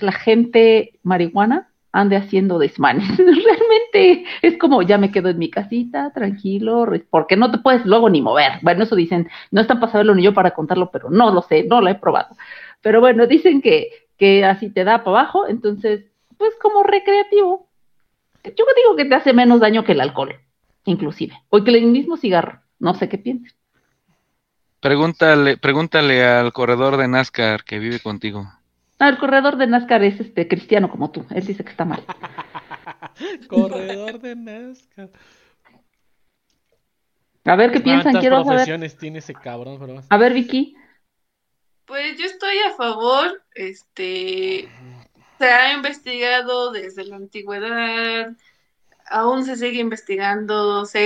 [0.00, 3.08] la gente marihuana ande haciendo desmanes.
[3.16, 8.10] Realmente es como ya me quedo en mi casita, tranquilo, porque no te puedes luego
[8.10, 8.52] ni mover.
[8.62, 11.64] Bueno, eso dicen, no están para saberlo ni yo para contarlo, pero no lo sé,
[11.64, 12.36] no lo he probado.
[12.82, 16.04] Pero bueno, dicen que, que así te da para abajo, entonces,
[16.36, 17.66] pues como recreativo,
[18.44, 20.34] yo digo que te hace menos daño que el alcohol,
[20.84, 23.54] inclusive, o que el mismo cigarro, no sé qué piensas.
[24.80, 28.46] Pregúntale, pregúntale al corredor de NASCAR que vive contigo.
[28.98, 32.02] Ah, el corredor de NASCAR es este cristiano como tú, él dice que está mal.
[33.48, 35.10] Corredor de NASCAR.
[37.44, 38.48] A ver qué piensan, ¿Cuántas quiero saber.
[38.48, 39.78] profesiones tiene ese cabrón?
[39.78, 40.02] Pero...
[40.08, 40.74] A ver, Vicky.
[41.84, 44.68] Pues yo estoy a favor, este,
[45.38, 48.32] se ha investigado desde la antigüedad,
[49.08, 51.00] aún se sigue investigando, se,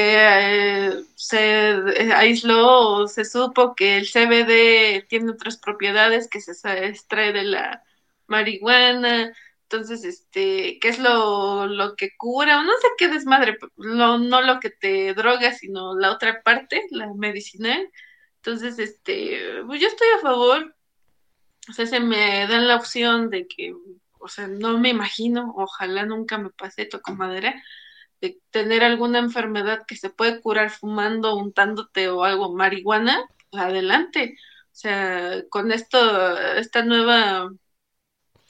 [0.88, 6.52] eh, se eh, aisló o se supo que el CBD tiene otras propiedades que se
[6.86, 7.82] extrae de la
[8.26, 9.32] marihuana,
[9.62, 12.62] entonces, este, ¿qué es lo, lo que cura?
[12.64, 17.12] No sé qué desmadre, lo- no lo que te droga, sino la otra parte, la
[17.14, 17.88] medicinal.
[18.36, 20.74] Entonces, este, pues yo estoy a favor.
[21.68, 23.74] O sea, se me dan la opción de que,
[24.18, 27.54] o sea, no me imagino, ojalá nunca me pase, toco madera,
[28.20, 34.36] de tener alguna enfermedad que se puede curar fumando, untándote o algo, marihuana, adelante.
[34.66, 37.50] O sea, con esto, esta nueva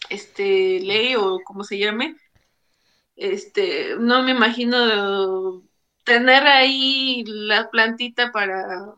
[0.08, 2.16] este ley o como se llame,
[3.16, 5.62] este, no me imagino
[6.04, 8.94] tener ahí la plantita para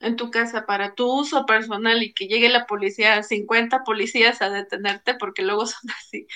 [0.00, 4.50] en tu casa para tu uso personal y que llegue la policía, 50 policías a
[4.50, 6.26] detenerte porque luego son así.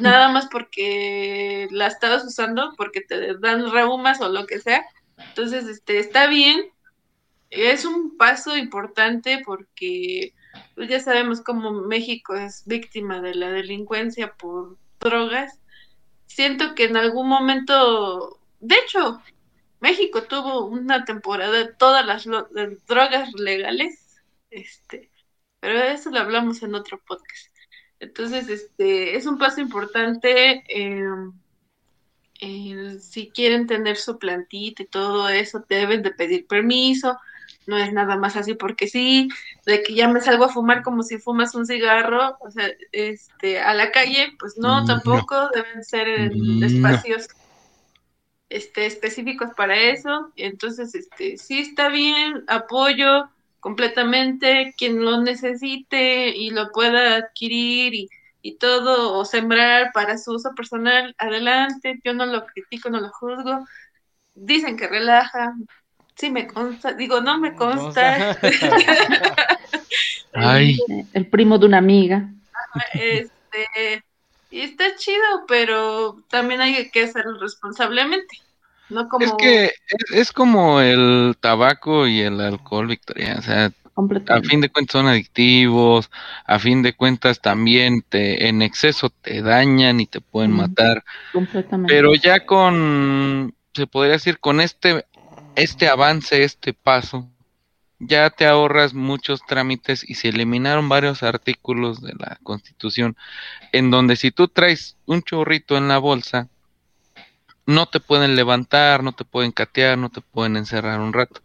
[0.00, 4.84] Nada más porque la estabas usando, porque te dan reumas o lo que sea.
[5.16, 6.70] Entonces, este, está bien.
[7.50, 10.34] Es un paso importante porque
[10.74, 15.58] pues, ya sabemos cómo México es víctima de la delincuencia por drogas.
[16.26, 19.20] Siento que en algún momento, de hecho,
[19.80, 22.24] México tuvo una temporada de todas las
[22.86, 25.10] drogas legales, este,
[25.60, 27.51] pero eso lo hablamos en otro podcast.
[28.02, 30.64] Entonces, este, es un paso importante.
[30.68, 31.32] Em,
[32.98, 37.16] si quieren tener su plantita y todo eso, deben de pedir permiso.
[37.68, 39.28] No es nada más así porque sí,
[39.66, 43.60] de que ya me salgo a fumar como si fumas un cigarro, o sea, este,
[43.60, 47.28] a la calle, pues no, tampoco deben ser en espacios
[48.48, 50.32] este, específicos para eso.
[50.34, 53.28] Entonces, este, sí está bien, apoyo
[53.62, 58.08] completamente quien lo necesite y lo pueda adquirir y,
[58.42, 62.00] y todo, o sembrar para su uso personal, adelante.
[62.04, 63.64] Yo no lo critico, no lo juzgo.
[64.34, 65.54] Dicen que relaja.
[66.16, 68.36] Sí me consta, digo, no me consta.
[70.34, 70.80] Ay.
[71.12, 72.28] El primo de una amiga.
[72.94, 74.02] Este,
[74.50, 78.41] y está chido, pero también hay que hacerlo responsablemente.
[78.92, 79.24] No como...
[79.24, 79.70] Es que
[80.14, 83.36] es, como el tabaco y el alcohol, Victoria.
[83.38, 83.72] O sea,
[84.28, 86.10] a fin de cuentas son adictivos,
[86.46, 91.04] a fin de cuentas también te, en exceso te dañan y te pueden matar.
[91.32, 91.92] Completamente.
[91.92, 95.04] Pero ya con, se podría decir, con este,
[95.56, 97.28] este avance, este paso,
[97.98, 103.16] ya te ahorras muchos trámites y se eliminaron varios artículos de la Constitución
[103.70, 106.48] en donde si tú traes un chorrito en la bolsa,
[107.66, 111.40] no te pueden levantar, no te pueden catear, no te pueden encerrar un rato.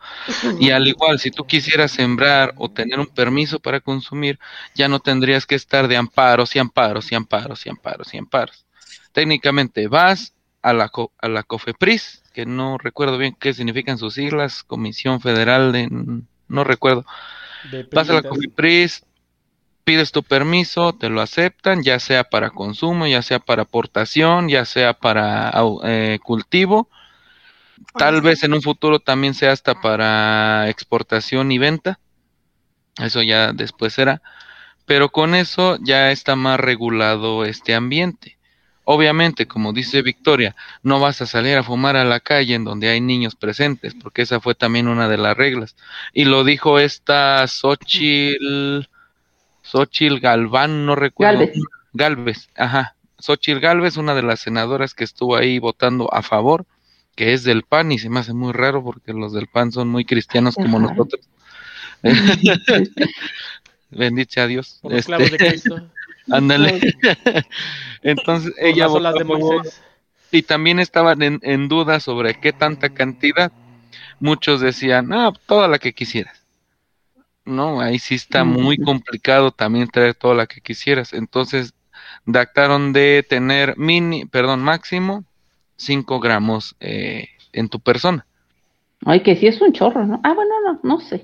[0.60, 4.40] Y al igual, si tú quisieras sembrar o tener un permiso para consumir,
[4.74, 8.66] ya no tendrías que estar de amparos y amparos y amparos y amparos y amparos.
[9.12, 14.64] Técnicamente vas a la, a la COFEPRIS, que no recuerdo bien qué significan sus siglas,
[14.64, 15.88] Comisión Federal de
[16.48, 17.06] no recuerdo.
[17.92, 19.04] Vas a la COFEPRIS,
[19.88, 24.66] pides tu permiso, te lo aceptan, ya sea para consumo, ya sea para aportación, ya
[24.66, 25.50] sea para
[25.86, 26.90] eh, cultivo.
[27.98, 32.02] Tal vez en un futuro también sea hasta para exportación y venta.
[32.98, 34.22] Eso ya después será.
[34.86, 38.38] Pero con eso ya está más regulado este ambiente.
[38.84, 42.90] Obviamente, como dice Victoria, no vas a salir a fumar a la calle en donde
[42.90, 45.78] hay niños presentes, porque esa fue también una de las reglas.
[46.12, 48.90] Y lo dijo esta Xochitl,
[49.70, 51.40] Xochitl Galván, no recuerdo.
[51.40, 51.58] Galvez.
[51.94, 52.96] Galvez, ajá.
[53.20, 56.66] Xochitl Galvez, una de las senadoras que estuvo ahí votando a favor,
[57.16, 59.90] que es del PAN, y se me hace muy raro porque los del PAN son
[59.90, 61.28] muy cristianos como nosotros.
[63.90, 64.80] Bendice a Dios.
[64.90, 65.14] Este,
[66.32, 66.96] ándale.
[68.04, 69.64] Entonces ella votó
[70.32, 73.52] y también estaban en, en, duda sobre qué tanta cantidad.
[74.20, 76.47] Muchos decían, ah, toda la que quisieras.
[77.48, 81.14] No, ahí sí está muy complicado también traer toda la que quisieras.
[81.14, 81.74] Entonces,
[82.26, 85.24] dactaron de tener mini, perdón, máximo
[85.78, 88.26] 5 gramos eh, en tu persona.
[89.06, 90.20] Ay, que sí es un chorro, ¿no?
[90.24, 91.24] Ah, bueno, no, no sé.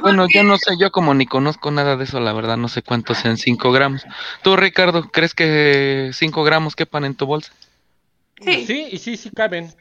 [0.00, 2.82] Bueno, yo no sé, yo como ni conozco nada de eso, la verdad, no sé
[2.82, 4.04] cuántos sean 5 gramos.
[4.42, 7.52] ¿Tú, Ricardo, crees que 5 gramos quepan en tu bolsa?
[8.40, 8.66] Sí.
[8.66, 9.72] Sí, y sí, sí caben.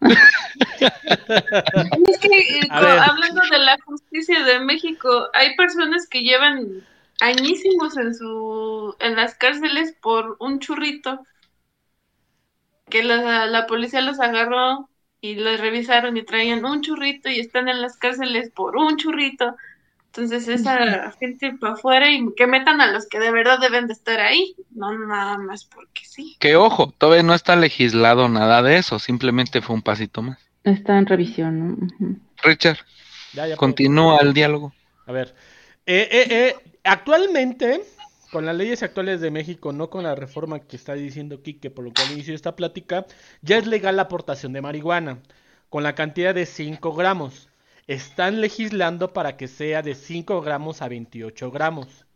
[2.08, 6.84] es que eh, hablando de la justicia de México, hay personas que llevan
[7.20, 11.24] añísimos en su en las cárceles por un churrito
[12.88, 14.88] que la, la policía los agarró
[15.20, 19.56] y los revisaron y traían un churrito y están en las cárceles por un churrito.
[20.16, 23.92] Entonces esa gente para afuera y que metan a los que de verdad deben de
[23.92, 26.36] estar ahí, no nada más porque sí.
[26.40, 30.38] Que ojo, todavía no está legislado nada de eso, simplemente fue un pasito más.
[30.64, 32.16] Está en revisión, ¿no?
[32.42, 32.78] Richard,
[33.56, 34.72] continúa el diálogo.
[35.04, 35.34] A ver,
[35.84, 37.82] eh, eh, eh, actualmente,
[38.32, 41.84] con las leyes actuales de México, no con la reforma que está diciendo Kike, por
[41.84, 43.04] lo cual inició esta plática,
[43.42, 45.18] ya es legal la aportación de marihuana,
[45.68, 47.50] con la cantidad de 5 gramos
[47.86, 52.06] están legislando para que sea de 5 gramos a 28 gramos.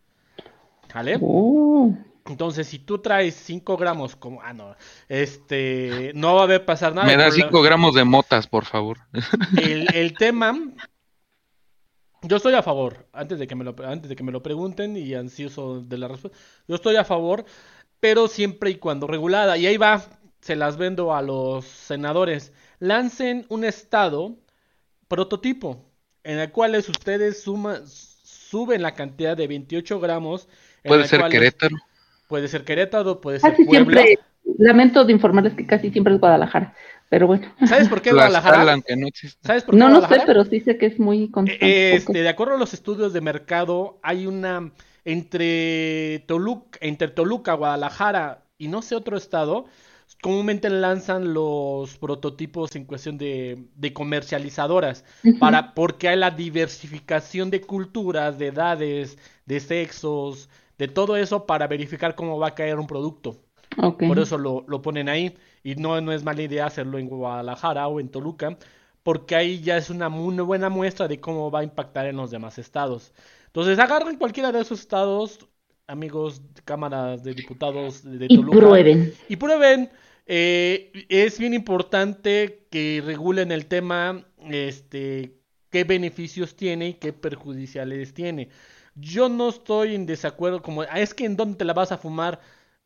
[0.93, 1.17] ¿Vale?
[1.21, 1.93] Oh.
[2.27, 4.75] Entonces, si tú traes 5 gramos, como, ah, no,
[5.07, 7.07] este, no va a haber pasar nada.
[7.07, 8.99] Me da 5 gramos de motas, por favor.
[9.61, 10.57] El, el tema
[12.21, 14.95] Yo estoy a favor, antes de que me lo, antes de que me lo pregunten
[14.95, 16.37] y ansioso de la respuesta.
[16.67, 17.45] Yo estoy a favor,
[17.99, 19.57] pero siempre y cuando regulada.
[19.57, 20.03] Y ahí va,
[20.41, 22.53] se las vendo a los senadores.
[22.79, 24.37] Lancen un estado
[25.11, 25.85] prototipo
[26.23, 30.47] en el cual ustedes suma, suben la cantidad de 28 gramos.
[30.85, 31.75] Puede ser Querétaro.
[32.29, 34.03] Puede ser Querétaro, puede ser Puebla.
[34.03, 34.19] Siempre,
[34.57, 36.73] lamento de informarles que casi siempre es Guadalajara.
[37.09, 37.53] Pero bueno.
[37.67, 38.77] ¿Sabes por qué Guadalajara?
[38.77, 39.07] no,
[39.41, 41.95] ¿Sabes por qué no, no sé, pero sí sé que es muy constante.
[41.95, 44.71] Este, de acuerdo a los estudios de mercado, hay una
[45.03, 49.65] entre Toluca, entre Toluca, Guadalajara y no sé otro estado,
[50.21, 55.05] comúnmente lanzan los prototipos en cuestión de, de comercializadoras,
[55.39, 61.67] para, porque hay la diversificación de culturas, de edades, de sexos, de todo eso para
[61.67, 63.37] verificar cómo va a caer un producto.
[63.75, 65.35] Por eso lo, lo, ponen ahí.
[65.63, 68.57] Y no, no es mala idea hacerlo en Guadalajara o en Toluca,
[69.03, 72.31] porque ahí ya es una muy buena muestra de cómo va a impactar en los
[72.31, 73.13] demás estados.
[73.47, 75.47] Entonces agarren cualquiera de esos estados,
[75.87, 78.57] amigos, cámaras de diputados de Toluca.
[78.57, 79.13] Y prueben.
[79.29, 79.89] Y prueben.
[80.25, 85.37] Eh, es bien importante que regulen el tema, este,
[85.69, 88.49] qué beneficios tiene y qué perjudiciales tiene.
[88.95, 91.97] Yo no estoy en desacuerdo como, ah, es que en dónde te la vas a
[91.97, 92.39] fumar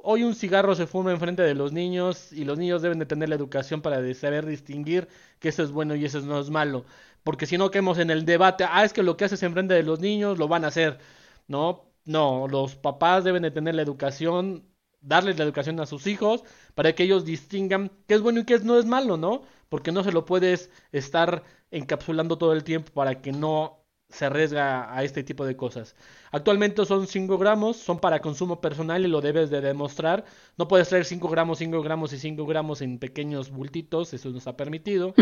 [0.07, 3.27] Hoy un cigarro se fuma enfrente de los niños y los niños deben de tener
[3.27, 5.07] la educación para saber distinguir
[5.39, 6.85] que eso es bueno y eso no es malo.
[7.23, 9.81] Porque si no quedamos en el debate, ah, es que lo que haces enfrente de
[9.81, 10.99] los niños lo van a hacer.
[11.47, 14.63] No, no, los papás deben de tener la educación,
[15.05, 16.43] darles la educación a sus hijos
[16.73, 19.43] para que ellos distingan qué es bueno y qué no es malo, ¿no?
[19.69, 24.95] Porque no se lo puedes estar encapsulando todo el tiempo para que no se arriesga
[24.95, 25.95] a este tipo de cosas.
[26.31, 30.25] Actualmente son 5 gramos, son para consumo personal y lo debes de demostrar.
[30.57, 34.47] No puedes traer 5 gramos, 5 gramos y 5 gramos en pequeños bultitos, eso nos
[34.47, 35.13] ha permitido.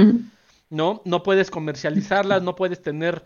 [0.70, 3.24] No, no puedes comercializarlas, no puedes tener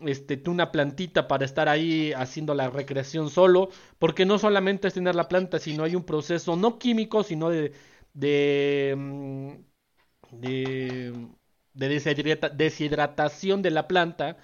[0.00, 5.14] este, una plantita para estar ahí haciendo la recreación solo, porque no solamente es tener
[5.14, 7.72] la planta, sino hay un proceso no químico, sino de,
[8.14, 9.50] de, mm,
[10.32, 11.12] de,
[11.74, 14.36] de deshidratación de la planta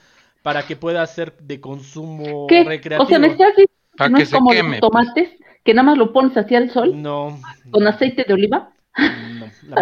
[0.43, 3.05] para que pueda ser de consumo recreativo.
[3.05, 3.73] O sea, me estás diciendo
[4.11, 5.31] no es como los tomates,
[5.65, 7.01] que nada más lo pones hacia el sol.
[7.03, 7.39] No.
[7.71, 8.73] Con aceite de oliva.
[9.69, 9.77] No,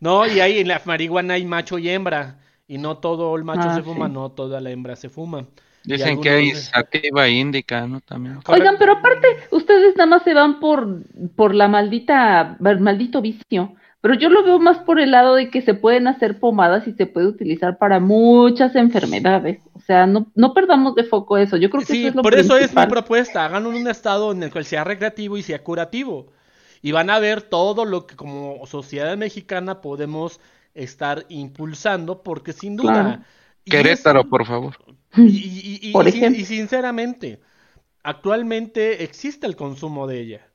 [0.00, 2.38] no y ahí en la marihuana hay macho y hembra.
[2.68, 5.46] Y no todo el macho ah, se fuma, no toda la hembra se fuma.
[5.84, 8.00] Dicen que hay sativa índica, ¿no?
[8.02, 8.38] También.
[8.46, 11.02] Oigan, pero aparte, ustedes nada más se van por,
[11.34, 13.74] por la maldita, el maldito vicio.
[14.00, 16.92] Pero yo lo veo más por el lado de que se pueden hacer pomadas y
[16.92, 19.60] se puede utilizar para muchas enfermedades.
[19.72, 21.56] O sea, no, no perdamos de foco eso.
[21.56, 23.44] Yo creo que sí, eso es lo por eso es mi propuesta.
[23.44, 26.26] Hagan un estado en el cual sea recreativo y sea curativo.
[26.80, 30.38] Y van a ver todo lo que como sociedad mexicana podemos
[30.74, 33.24] estar impulsando, porque sin duda...
[33.64, 34.76] Querétaro, por favor.
[35.16, 35.92] Y,
[36.36, 37.40] y, sinceramente,
[38.02, 40.48] actualmente existe el consumo de ella.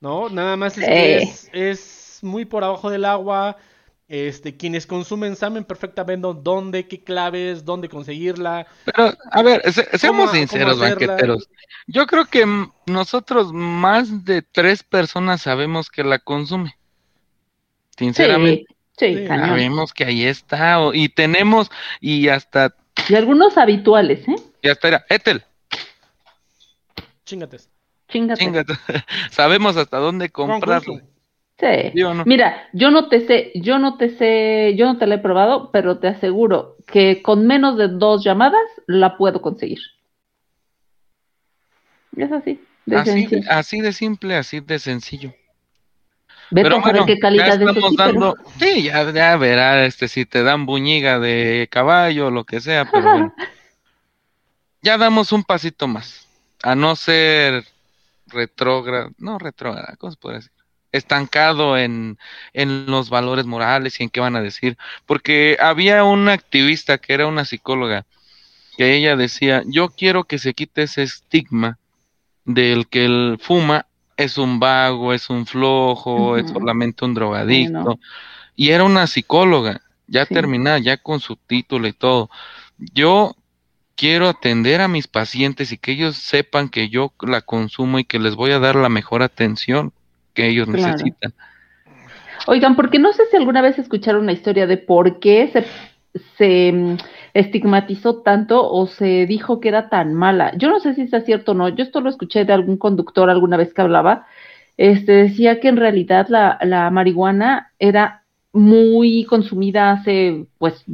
[0.00, 0.28] ¿No?
[0.28, 3.56] Nada más es, que es muy por abajo del agua.
[4.08, 8.66] Este, quienes consumen saben perfectamente dónde, qué claves, dónde conseguirla.
[8.86, 9.62] Pero, a ver,
[9.98, 11.50] seamos sinceros, banqueteros.
[11.86, 12.46] Yo creo que
[12.86, 16.78] nosotros más de tres personas sabemos que la consume.
[17.98, 18.64] Sinceramente.
[18.66, 20.78] Sí, sabemos que ahí está.
[20.92, 21.70] y tenemos,
[22.00, 22.74] y hasta.
[23.08, 24.36] Y algunos habituales, ¿eh?
[24.62, 25.42] Y hasta era, Etel.
[27.24, 27.68] Chingates.
[28.08, 28.72] Chingate.
[29.30, 31.00] Sabemos hasta dónde comprarlo.
[31.58, 31.92] Sí.
[32.24, 35.70] Mira, yo no te sé, yo no te sé, yo no te la he probado,
[35.72, 39.80] pero te aseguro que con menos de dos llamadas la puedo conseguir.
[42.16, 42.60] Es así.
[42.86, 45.34] De así, así de simple, así de sencillo.
[46.50, 50.66] Pero bueno, qué calidad ya estamos dando, sí, ya, ya verá, este, si te dan
[50.66, 53.34] buñiga de caballo, lo que sea, pero bueno.
[54.82, 56.26] ya damos un pasito más,
[56.62, 57.64] a no ser
[58.26, 60.52] retrógrado, no retrógrado, ¿cómo se puede decir?
[60.92, 62.18] estancado en,
[62.52, 64.78] en los valores morales y en qué van a decir.
[65.06, 68.06] Porque había una activista que era una psicóloga,
[68.76, 71.78] que ella decía, yo quiero que se quite ese estigma
[72.44, 73.86] del que el fuma
[74.18, 78.00] es un vago, es un flojo, es solamente un drogadicto.
[78.56, 82.28] Y era una psicóloga, ya terminada, ya con su título y todo.
[82.78, 83.36] Yo
[83.94, 88.18] quiero atender a mis pacientes y que ellos sepan que yo la consumo y que
[88.18, 89.92] les voy a dar la mejor atención
[90.34, 91.32] que ellos necesitan.
[92.48, 95.64] Oigan, porque no sé si alguna vez escucharon una historia de por qué se,
[96.36, 96.96] se mm,
[97.34, 100.52] estigmatizó tanto o se dijo que era tan mala.
[100.56, 101.68] Yo no sé si está cierto o no.
[101.68, 104.26] Yo esto lo escuché de algún conductor alguna vez que hablaba.
[104.76, 110.84] Este decía que en realidad la, la marihuana era muy consumida hace pues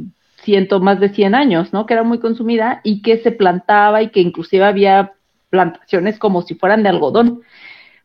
[0.43, 1.85] ciento, más de 100 años, ¿no?
[1.85, 5.13] Que era muy consumida y que se plantaba y que inclusive había
[5.49, 7.41] plantaciones como si fueran de algodón,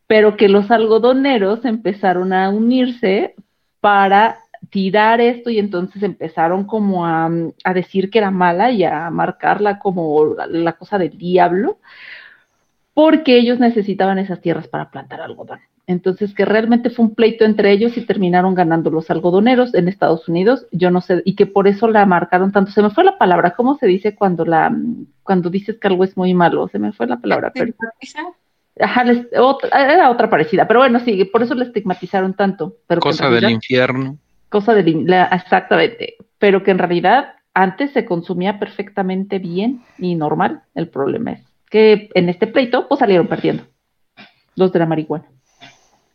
[0.07, 3.35] pero que los algodoneros empezaron a unirse
[3.81, 4.39] para
[4.71, 7.31] tirar esto y entonces empezaron como a,
[7.65, 11.79] a decir que era mala y a marcarla como la cosa del diablo,
[12.95, 15.61] porque ellos necesitaban esas tierras para plantar algodón.
[15.87, 20.29] Entonces, que realmente fue un pleito entre ellos y terminaron ganando los algodoneros en Estados
[20.29, 22.71] Unidos, yo no sé, y que por eso la marcaron tanto.
[22.71, 24.73] Se me fue la palabra, ¿cómo se dice cuando la
[25.25, 26.69] cuando dices que algo es muy malo?
[26.69, 27.75] Se me fue la palabra, pero
[28.79, 29.05] Ajá,
[29.73, 32.77] era otra parecida, pero bueno, sí, por eso la estigmatizaron tanto.
[32.87, 34.17] Pero cosa del infierno.
[34.51, 40.63] Cosa del la, exactamente, pero que en realidad antes se consumía perfectamente bien y normal.
[40.75, 41.41] El problema es
[41.71, 43.65] que en este pleito pues salieron perdiendo
[44.57, 45.25] los de la marihuana.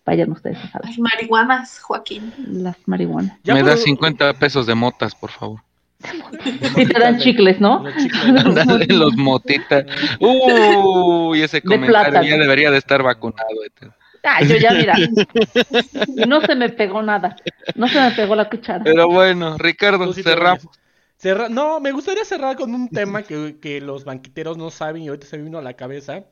[0.05, 0.89] Vayan ustedes a saber.
[0.89, 2.31] Las marihuanas, Joaquín.
[2.37, 3.39] Las marihuanas.
[3.43, 5.61] Me das 50 pesos de motas, por favor.
[6.75, 7.83] y te dan chicles, ¿no?
[7.83, 9.85] Los, los motitas.
[10.19, 13.47] Uy, ese comentario ya debería de estar vacunado.
[14.25, 14.95] Ah, yo ya mira.
[16.27, 17.35] No se me pegó nada.
[17.75, 18.83] No se me pegó la cuchara.
[18.83, 20.67] Pero bueno, Ricardo, cerramos.
[21.49, 25.27] no, me gustaría cerrar con un tema que, que los banqueteros no saben y ahorita
[25.27, 26.25] se me vino a la cabeza.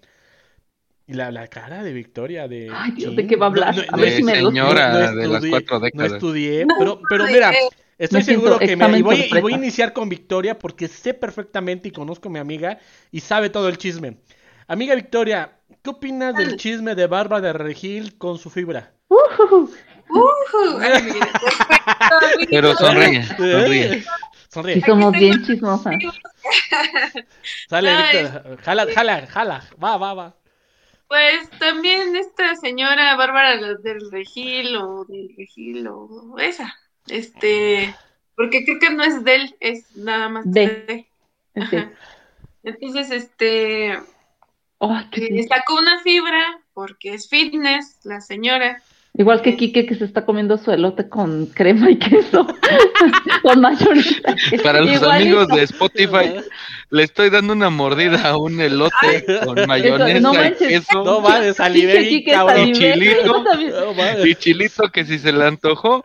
[1.06, 2.72] Y la, la cara de Victoria de...
[2.74, 3.76] Ay, Dios, ¿de qué va a hablar?
[3.90, 6.12] a ver si me señora de las cuatro décadas.
[6.12, 7.52] No estudié, pero, pero mira,
[7.98, 9.00] estoy seguro que me...
[9.00, 12.40] Y voy, y voy a iniciar con Victoria porque sé perfectamente y conozco a mi
[12.40, 12.80] amiga
[13.12, 14.18] y sabe todo el chisme.
[14.68, 15.52] Amiga Victoria,
[15.84, 18.94] ¿qué opinas del chisme de Bárbara de Regil con su fibra?
[19.10, 19.70] Uh, uh,
[22.50, 24.04] pero sonríe, sonríe.
[24.50, 24.78] Sonríe.
[24.78, 25.96] Y somos bien chismosas.
[27.70, 27.92] Sale.
[28.64, 29.64] Jala, jala, jala.
[29.84, 30.36] Va, va, va.
[31.08, 36.74] Pues también esta señora Bárbara del Regil o del Regil o esa,
[37.08, 37.94] este,
[38.36, 41.08] porque creo que no es del, es nada más de.
[42.64, 44.00] Entonces, este,
[44.92, 48.82] eh, sacó una fibra porque es fitness la señora.
[49.16, 52.48] Igual que Kike que se está comiendo su elote con crema y queso,
[53.44, 54.36] con mayonesa.
[54.64, 56.42] Para los amigos de Spotify,
[56.90, 61.04] le estoy dando una mordida a un elote con mayonesa y queso.
[61.04, 62.70] No vale, saliveri, cabrón.
[62.70, 63.46] Y chilito,
[64.26, 66.04] y chilito que si se le antojó,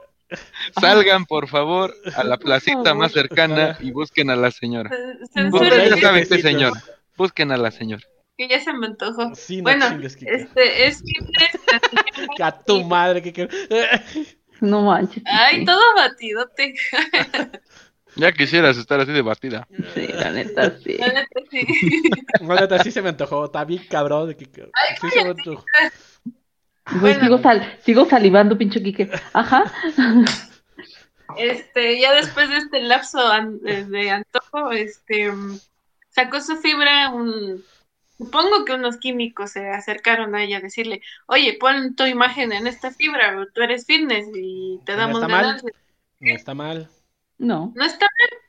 [0.78, 4.90] salgan por favor a la placita más cercana y busquen a la señora.
[5.34, 6.82] ya saben qué señora,
[7.16, 8.02] busquen a la señora
[8.38, 9.32] que ya se me antojó.
[9.62, 13.48] bueno, este es que a tu madre que
[14.60, 15.22] No manches.
[15.26, 16.74] Ay, todo batidote.
[18.16, 19.66] ya quisieras estar así de batida.
[19.94, 20.96] Sí, la neta sí.
[20.98, 21.66] La neta sí.
[22.40, 25.30] La neta sí se me antojó, está bien cabrón de que Ay, sí se me
[25.30, 25.64] antojó.
[27.00, 27.20] Bueno.
[27.20, 29.10] sigo, sal, sigo salivando, pincho Quique.
[29.32, 29.64] Ajá.
[31.36, 33.20] Este, ya después de este lapso
[33.52, 35.30] de antojo, este,
[36.08, 37.62] sacó su fibra un
[38.18, 42.66] Supongo que unos químicos se acercaron a ella a decirle, oye, pon tu imagen en
[42.66, 45.72] esta fibra, tú eres fitness y te damos no ganancias.
[46.18, 46.90] No está mal.
[47.38, 47.72] No.
[47.76, 48.40] No está mal.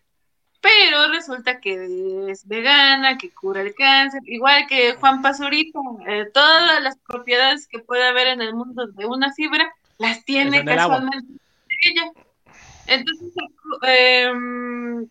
[0.61, 6.82] Pero resulta que es vegana, que cura el cáncer, igual que Juan Pazurito, eh, todas
[6.82, 11.34] las propiedades que puede haber en el mundo de una fibra, las tiene casualmente
[11.86, 12.11] ella.
[12.88, 13.34] Entonces
[13.84, 15.07] em,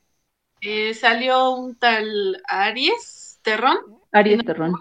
[0.61, 3.78] eh, salió un tal Aries Terrón,
[4.12, 4.74] Aries Terrón.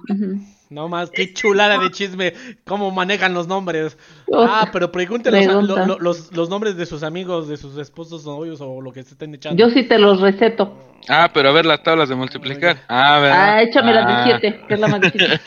[0.69, 2.33] No más, qué chulada de chisme,
[2.65, 3.97] cómo manejan los nombres.
[4.33, 8.91] ah, pero pregúntenle los, los, nombres de sus amigos, de sus esposos, novios o lo
[8.91, 9.57] que se estén echando.
[9.57, 10.77] Yo sí te los receto.
[11.07, 12.77] Ah, pero a ver las tablas de multiplicar.
[12.89, 13.49] Ah, ¿verdad?
[13.49, 14.67] Ah, échame las de 7, ah.
[14.67, 15.39] que es la más difícil.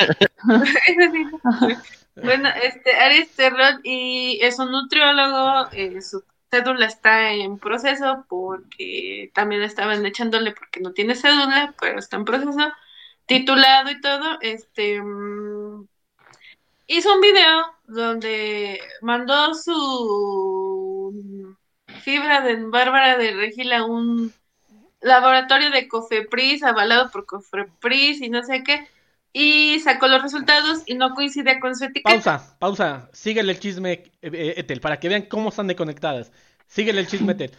[2.23, 9.31] bueno, este, Aries Terrón y es un nutriólogo, eh, su cédula está en proceso porque
[9.35, 12.73] también estaban echándole porque no tiene cédula, pero está en proceso
[13.31, 15.87] titulado y todo, este mm,
[16.89, 21.57] hizo un video donde mandó su
[22.03, 24.33] fibra de Bárbara de Regila a un
[25.01, 28.89] laboratorio de Cofepris, avalado por Cofepris y no sé qué,
[29.33, 32.11] y sacó los resultados y no coincide con su etiqueta.
[32.11, 36.33] Pausa, pausa, síguele el chisme, eh, eh, Etel, para que vean cómo están desconectadas.
[36.67, 37.53] Síguele el chisme, Etel.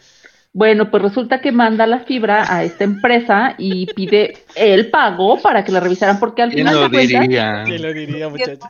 [0.54, 5.64] Bueno, pues resulta que manda la fibra a esta empresa y pide el pago para
[5.64, 7.66] que la revisaran, porque al final de cuentas.
[7.66, 8.68] ¿Quién lo diría, muchacho?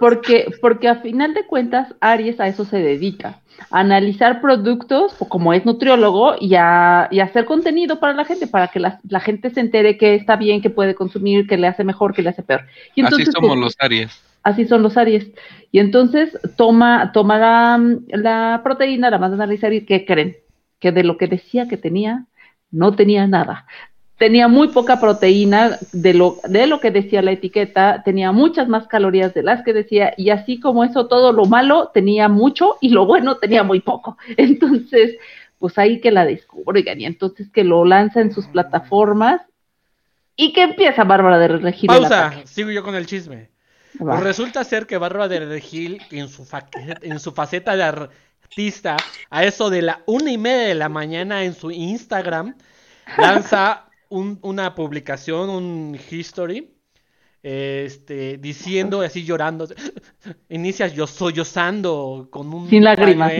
[0.00, 5.52] Porque, porque a final de cuentas, Aries a eso se dedica, a analizar productos, como
[5.52, 9.60] es nutriólogo, y a, y hacer contenido para la gente, para que la, gente se
[9.60, 12.62] entere que está bien, que puede consumir, que le hace mejor, que le hace peor.
[12.94, 14.22] Y entonces, así somos pues, los Aries.
[14.42, 15.30] Así son los Aries.
[15.70, 20.36] Y entonces toma, toma la, la proteína, la manda a analizar y ¿qué creen?
[20.82, 22.26] Que de lo que decía que tenía,
[22.72, 23.66] no tenía nada.
[24.18, 28.88] Tenía muy poca proteína de lo, de lo que decía la etiqueta, tenía muchas más
[28.88, 32.88] calorías de las que decía, y así como eso, todo lo malo tenía mucho y
[32.88, 34.18] lo bueno tenía muy poco.
[34.36, 35.16] Entonces,
[35.60, 39.40] pues ahí que la descubren y entonces que lo lanza en sus plataformas
[40.34, 41.86] y que empieza Bárbara de Regil.
[41.86, 43.50] Pausa, sigo yo con el chisme.
[43.96, 46.44] Pues resulta ser que Bárbara de Regil, en su,
[47.02, 48.08] en su faceta de
[48.52, 48.98] artista,
[49.30, 52.54] a eso de la una y media de la mañana en su Instagram,
[53.16, 56.70] lanza una publicación, un history,
[57.42, 59.66] este, diciendo así llorando,
[60.48, 63.32] inicias yo sollozando con un sin lágrimas,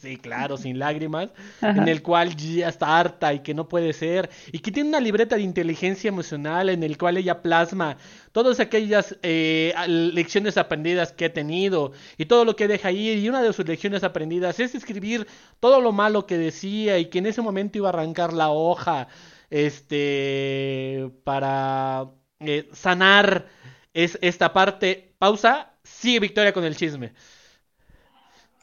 [0.00, 1.28] sí, claro, sin lágrimas,
[1.60, 5.00] en el cual ya está harta y que no puede ser, y que tiene una
[5.00, 7.98] libreta de inteligencia emocional en el cual ella plasma
[8.32, 13.28] todas aquellas eh, lecciones aprendidas que ha tenido y todo lo que deja ir, y
[13.28, 15.26] una de sus lecciones aprendidas es escribir
[15.60, 19.08] todo lo malo que decía y que en ese momento iba a arrancar la hoja,
[19.50, 22.08] este, para
[22.48, 23.46] eh, sanar
[23.92, 25.12] es esta parte.
[25.18, 25.70] Pausa.
[25.82, 27.12] Sigue Victoria con el chisme.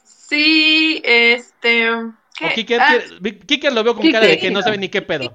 [0.04, 1.88] Sí, este.
[2.64, 2.78] ¿qué?
[2.80, 5.34] Ah, lo veo con cara de que no sabe ni qué pedo.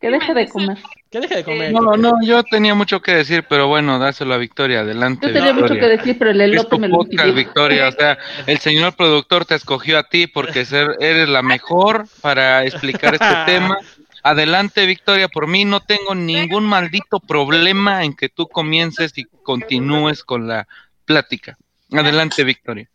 [0.00, 0.78] que deje de comer.
[1.10, 1.72] Que deje de comer.
[1.72, 5.26] No, no, yo tenía mucho que decir, pero bueno, dáselo a Victoria, adelante.
[5.26, 8.58] Yo tenía mucho que decir, pero el elote me lo podcast, Victoria, o sea, el
[8.58, 13.78] señor productor te escogió a ti porque ser, eres la mejor para explicar este tema.
[14.22, 20.22] Adelante, Victoria, por mí no tengo ningún maldito problema en que tú comiences y continúes
[20.22, 20.68] con la
[21.04, 21.58] plática.
[21.90, 22.88] Adelante, Victoria.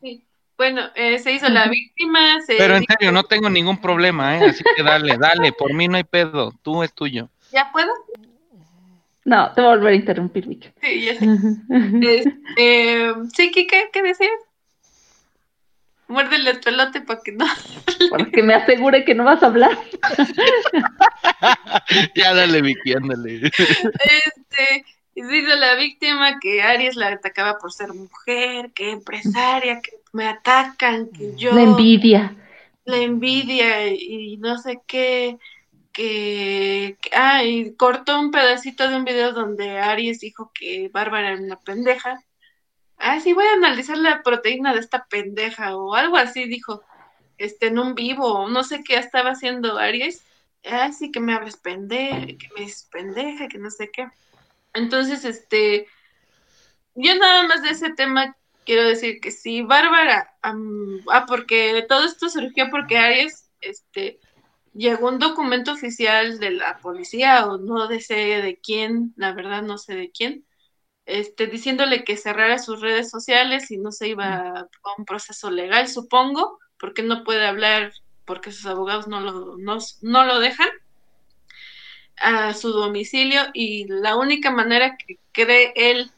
[0.00, 0.24] Sí.
[0.56, 2.38] Bueno, eh, se hizo la víctima.
[2.46, 4.50] Pero en serio, no tengo ningún problema, ¿eh?
[4.50, 7.28] Así que dale, dale, por mí no hay pedo, tú es tuyo.
[7.50, 7.90] ¿Ya puedo?
[9.24, 10.68] No, te voy a volver a interrumpir, Vicky.
[10.82, 11.26] Sí, ya sé.
[12.56, 14.30] este, sí, ¿qué, qué decías?
[16.14, 17.44] Muérdele el pelote para que no.
[18.10, 19.76] Para que me asegure que no vas a hablar.
[22.14, 23.46] ya dale, Vicky, ándale.
[23.46, 24.84] Este,
[25.16, 31.08] dice la víctima que Aries la atacaba por ser mujer, que empresaria, que me atacan,
[31.08, 31.52] que yo.
[31.52, 32.36] La envidia.
[32.84, 35.38] La envidia y no sé qué.
[35.92, 41.42] Que, ah, y cortó un pedacito de un video donde Aries dijo que Bárbara era
[41.42, 42.20] una pendeja
[43.04, 46.82] ah, sí, voy a analizar la proteína de esta pendeja o algo así, dijo,
[47.36, 50.24] este, en un vivo, no sé qué estaba haciendo Aries,
[50.64, 54.08] ah, sí, que me hables pendeja, que me es pendeja, que no sé qué.
[54.72, 55.86] Entonces, este,
[56.94, 62.30] yo nada más de ese tema quiero decir que sí, Bárbara, ah, porque todo esto
[62.30, 64.18] surgió porque Aries, este,
[64.72, 69.76] llegó un documento oficial de la policía o no sé de quién, la verdad no
[69.76, 70.46] sé de quién,
[71.06, 75.88] este, diciéndole que cerrara sus redes sociales y no se iba a un proceso legal,
[75.88, 77.92] supongo, porque no puede hablar
[78.24, 80.68] porque sus abogados no lo, no, no lo dejan
[82.16, 86.10] a su domicilio y la única manera que cree él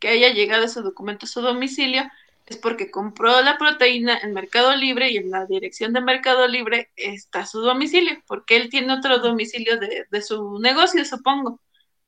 [0.00, 2.02] que haya llegado ese documento a su domicilio
[2.46, 6.90] es porque compró la proteína en Mercado Libre y en la dirección de Mercado Libre
[6.96, 11.60] está su domicilio, porque él tiene otro domicilio de, de su negocio, supongo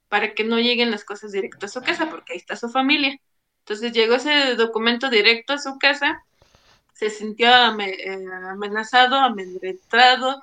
[0.08, 3.18] para que no lleguen las cosas directo a su casa, porque ahí está su familia.
[3.60, 6.22] Entonces llegó ese documento directo a su casa,
[6.94, 7.48] se sintió
[7.80, 10.42] eh, amenazado, amedrentado,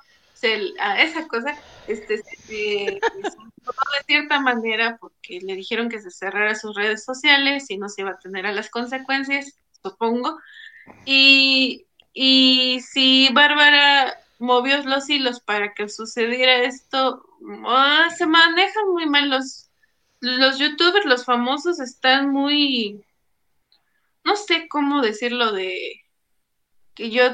[0.78, 1.56] a esa cosa,
[1.86, 3.00] este, se, de
[4.06, 8.10] cierta manera porque le dijeron que se cerrara sus redes sociales y no se iba
[8.10, 10.38] a tener a las consecuencias, supongo.
[11.06, 17.24] Y, y si Bárbara movió los hilos para que sucediera esto,
[17.66, 19.70] Ah, se manejan muy mal los,
[20.20, 23.04] los youtubers, los famosos están muy,
[24.24, 26.00] no sé cómo decirlo de
[26.94, 27.24] que yo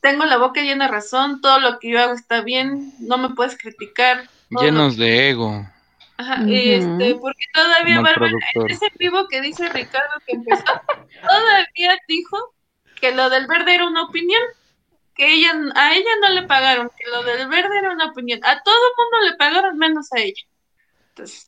[0.00, 3.30] tengo la boca llena de razón, todo lo que yo hago está bien, no me
[3.30, 4.28] puedes criticar.
[4.50, 5.66] Llenos de ego.
[6.16, 8.32] Ajá, este, porque todavía Bárbara,
[8.68, 10.64] ese vivo que dice Ricardo que empezó,
[11.22, 12.54] todavía dijo
[13.00, 14.42] que lo del verde era una opinión
[15.18, 18.40] que ella, a ella no le pagaron, que lo del verde era una opinión.
[18.44, 20.44] A todo el mundo le pagaron menos a ella.
[21.08, 21.44] Entonces,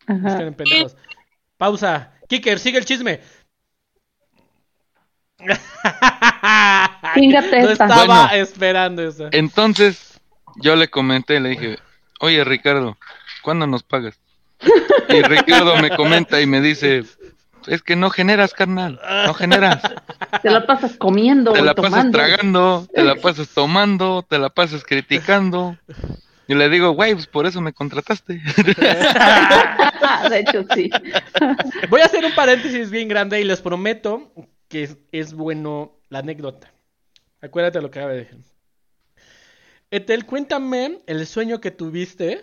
[1.56, 2.12] Pausa.
[2.28, 3.20] Kicker, sigue el chisme.
[5.46, 5.54] no
[7.70, 9.28] estaba esperando eso.
[9.30, 10.20] Entonces,
[10.56, 11.78] yo le comenté, le dije,
[12.18, 12.98] oye Ricardo,
[13.42, 14.18] ¿cuándo nos pagas?
[15.08, 17.04] Y Ricardo me comenta y me dice,
[17.66, 19.82] es que no generas, carnal, no generas.
[20.42, 21.52] Te la pasas comiendo.
[21.52, 25.76] Te la pasas tragando, te la pasas tomando, te la pasas criticando.
[26.46, 28.40] Y le digo, güey, pues por eso me contrataste.
[30.30, 30.90] De hecho, sí.
[31.88, 34.32] Voy a hacer un paréntesis bien grande y les prometo
[34.68, 36.72] que es, bueno la anécdota.
[37.40, 38.38] Acuérdate lo que acaba de decir.
[39.90, 42.42] Etel, cuéntame el sueño que tuviste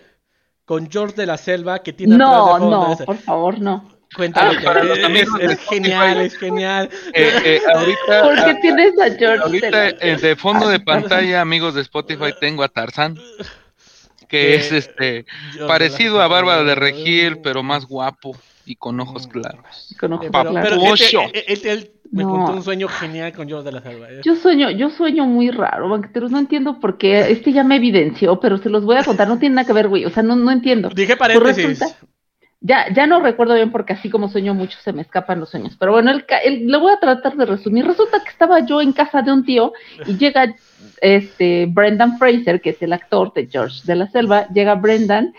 [0.64, 3.97] con George de la Selva que tiene No, atrás de fondo no, por favor, no.
[4.16, 6.88] Cuéntame, Ah, para los es, amigos es genial, es genial.
[7.12, 9.42] Eh, eh, ahorita, ¿Por qué tienes a George?
[9.42, 13.18] ahorita de la- eh, de fondo de pantalla, amigos de Spotify, tengo a Tarzán,
[14.28, 15.26] que Eh, es este
[15.66, 16.74] parecido a Bárbara de.
[16.74, 19.94] Regil, pero más guapo y con ojos claros.
[20.00, 21.00] Con ojos Eh, Pero, claros.
[21.10, 21.22] pero.
[21.32, 22.30] Etel, Etel me No.
[22.30, 24.10] contó un sueño genial con George de la Selva.
[24.10, 24.20] eh.
[24.24, 28.40] Yo sueño, yo sueño muy raro, banqueteros, no entiendo por qué, este ya me evidenció,
[28.40, 30.34] pero se los voy a contar, no tiene nada que ver, güey, o sea, no,
[30.34, 30.88] no entiendo.
[30.88, 31.66] Dije Pues paréntesis.
[31.78, 31.96] resulta-
[32.60, 35.76] ya, ya no recuerdo bien porque así como sueño mucho se me escapan los sueños,
[35.78, 37.86] pero bueno, el, el- lo voy a tratar de resumir.
[37.86, 39.72] Resulta que estaba yo en casa de un tío
[40.06, 40.54] y llega
[41.00, 45.32] este Brendan Fraser, que es el actor de George de la Selva, llega Brendan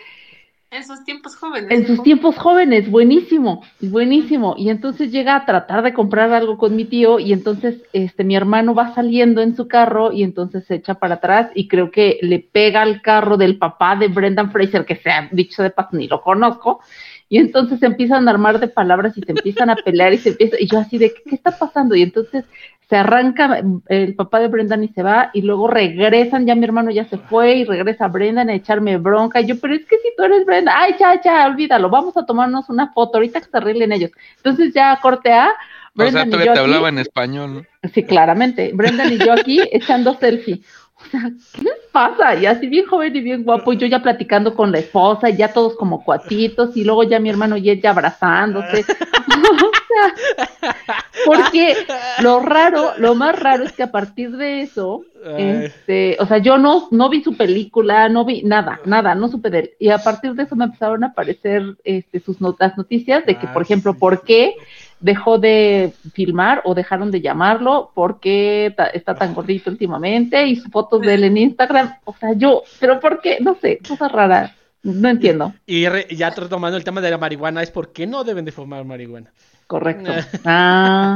[0.71, 1.71] En sus tiempos jóvenes.
[1.71, 4.53] en sus tiempos jóvenes, buenísimo, buenísimo.
[4.57, 8.35] Y entonces llega a tratar de comprar algo con mi tío y entonces este mi
[8.35, 12.19] hermano va saliendo en su carro y entonces se echa para atrás y creo que
[12.21, 16.07] le pega al carro del papá de Brendan Fraser, que sea dicho de paso ni
[16.07, 16.81] lo conozco.
[17.29, 20.29] Y entonces se empiezan a armar de palabras y se empiezan a pelear y se
[20.29, 21.95] empieza, y yo así de, ¿qué, qué está pasando?
[21.95, 22.43] Y entonces
[22.89, 26.89] se arranca el papá de Brendan y se va, y luego regresan, ya mi hermano
[26.89, 30.09] ya se fue, y regresa Brendan a echarme bronca, y yo, pero es que si
[30.17, 33.57] tú eres Brendan, ay, ya, ya, olvídalo, vamos a tomarnos una foto, ahorita que se
[33.57, 34.09] arreglen ellos.
[34.37, 35.55] Entonces ya corte A, O sea,
[35.93, 37.89] Brendan y todavía yo te aquí, hablaba en español, ¿no?
[37.93, 40.61] sí, claramente, Brendan y yo aquí echando selfie.
[41.01, 42.35] O sea, ¿qué les pasa?
[42.35, 45.37] Y así bien joven y bien guapo, y yo ya platicando con la esposa, y
[45.37, 48.85] ya todos como cuatitos, y luego ya mi hermano y ella abrazándose.
[49.91, 51.75] O sea, porque
[52.21, 55.03] lo raro, lo más raro es que a partir de eso,
[55.37, 59.49] este, o sea, yo no, no vi su película, no vi nada, nada, no supe
[59.49, 59.71] de él.
[59.79, 63.47] Y a partir de eso me empezaron a aparecer este, sus notas, noticias de que,
[63.47, 63.99] Ah, por ejemplo, sí.
[63.99, 64.53] por qué
[64.99, 70.71] dejó de filmar o dejaron de llamarlo, porque ta- está tan gordito últimamente y sus
[70.71, 71.93] fotos de él en Instagram.
[72.05, 73.37] O sea, yo, pero ¿por qué?
[73.39, 74.51] No sé, cosas raras.
[74.83, 75.53] No entiendo.
[75.65, 78.51] Y re- ya retomando el tema de la marihuana, es por qué no deben de
[78.51, 79.31] fumar marihuana.
[79.67, 80.11] Correcto.
[80.45, 81.15] Ah.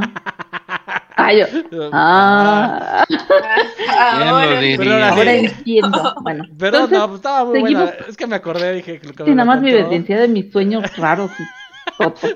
[1.16, 1.46] Ah, yo.
[1.92, 3.04] Ah.
[3.08, 4.76] Ah, ¿Quién ahora- lo diría?
[4.76, 5.46] Pero ahora Ahora sí.
[5.46, 6.14] entiendo.
[6.22, 7.82] Bueno, Perdón, entonces, no, pues, estaba muy seguimos.
[7.84, 8.04] buena.
[8.08, 10.28] Es que me acordé, dije que lo que sí, me nada más mi evidencia de
[10.28, 11.30] mis sueños raros.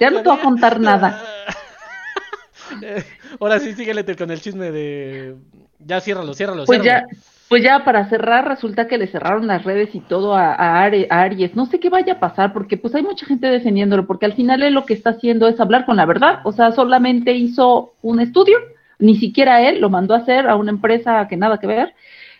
[0.01, 1.23] Ya no te voy a contar nada.
[2.83, 3.03] Eh,
[3.41, 5.37] Ahora sí, síguele con el chisme de.
[5.79, 7.07] Ya ciérralo, ciérralo, Pues ya,
[7.49, 11.57] pues ya para cerrar, resulta que le cerraron las redes y todo a, a Aries.
[11.57, 14.63] No sé qué vaya a pasar, porque pues hay mucha gente defendiéndolo, porque al final
[14.63, 16.41] él lo que está haciendo es hablar con la verdad.
[16.45, 18.59] O sea, solamente hizo un estudio,
[18.99, 21.95] ni siquiera él lo mandó a hacer a una empresa que nada que ver.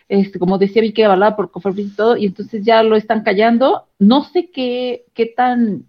[0.09, 3.87] Este, como decía Vicky avalada por Cofepris y todo, y entonces ya lo están callando.
[3.99, 5.85] No sé qué, qué tan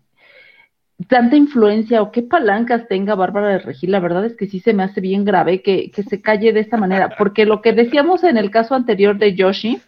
[1.09, 4.75] tanta influencia o qué palancas tenga Bárbara de Regil, la verdad es que sí se
[4.75, 8.25] me hace bien grave que, que se calle de esta manera, porque lo que decíamos
[8.25, 9.81] en el caso anterior de Yoshi,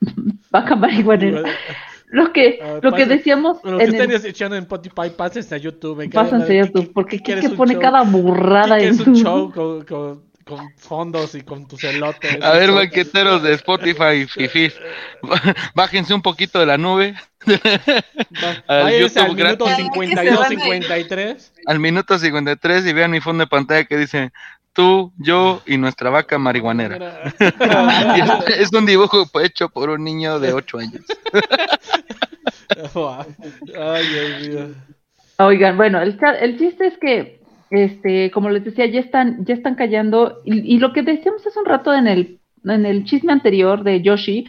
[0.50, 1.42] marihuanera,
[2.08, 6.00] lo que, lo que decíamos Lo que el, echando en Spotify, pásense a YouTube.
[6.00, 7.82] en pásense a YouTube, porque ¿qué Kike pone show?
[7.82, 12.42] cada burrada ¿Qué en es un show con, con, con fondos y con tus elotes?
[12.42, 14.74] A ver, banqueteros de Spotify, fifís,
[15.74, 17.14] bájense un poquito de la nube
[18.66, 19.76] al YouTube minuto gratis.
[19.76, 21.52] 52, 53.
[21.66, 24.32] al minuto 53 y vean mi fondo de pantalla que dice
[24.72, 27.32] tú, yo y nuestra vaca marihuanera.
[27.38, 27.54] Es,
[28.58, 31.04] es un dibujo hecho por un niño de 8 años.
[33.78, 34.74] Ay, Dios mío.
[35.38, 37.39] Oigan, bueno, el chiste es que,
[37.70, 41.66] este, como les decía, ya están, ya están callando, y, lo que decíamos hace un
[41.66, 44.46] rato en el, en el chisme anterior de Yoshi,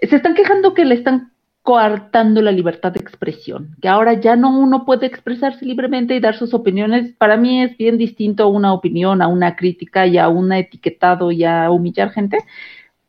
[0.00, 4.58] se están quejando que le están coartando la libertad de expresión, que ahora ya no
[4.58, 7.12] uno puede expresarse libremente y dar sus opiniones.
[7.18, 11.44] Para mí es bien distinto una opinión a una crítica y a un etiquetado y
[11.44, 12.38] a humillar gente,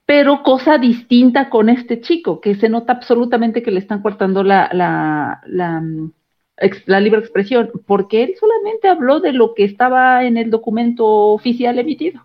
[0.05, 5.41] pero cosa distinta con este chico, que se nota absolutamente que le están cortando la,
[6.85, 11.79] la libre expresión, porque él solamente habló de lo que estaba en el documento oficial
[11.79, 12.21] emitido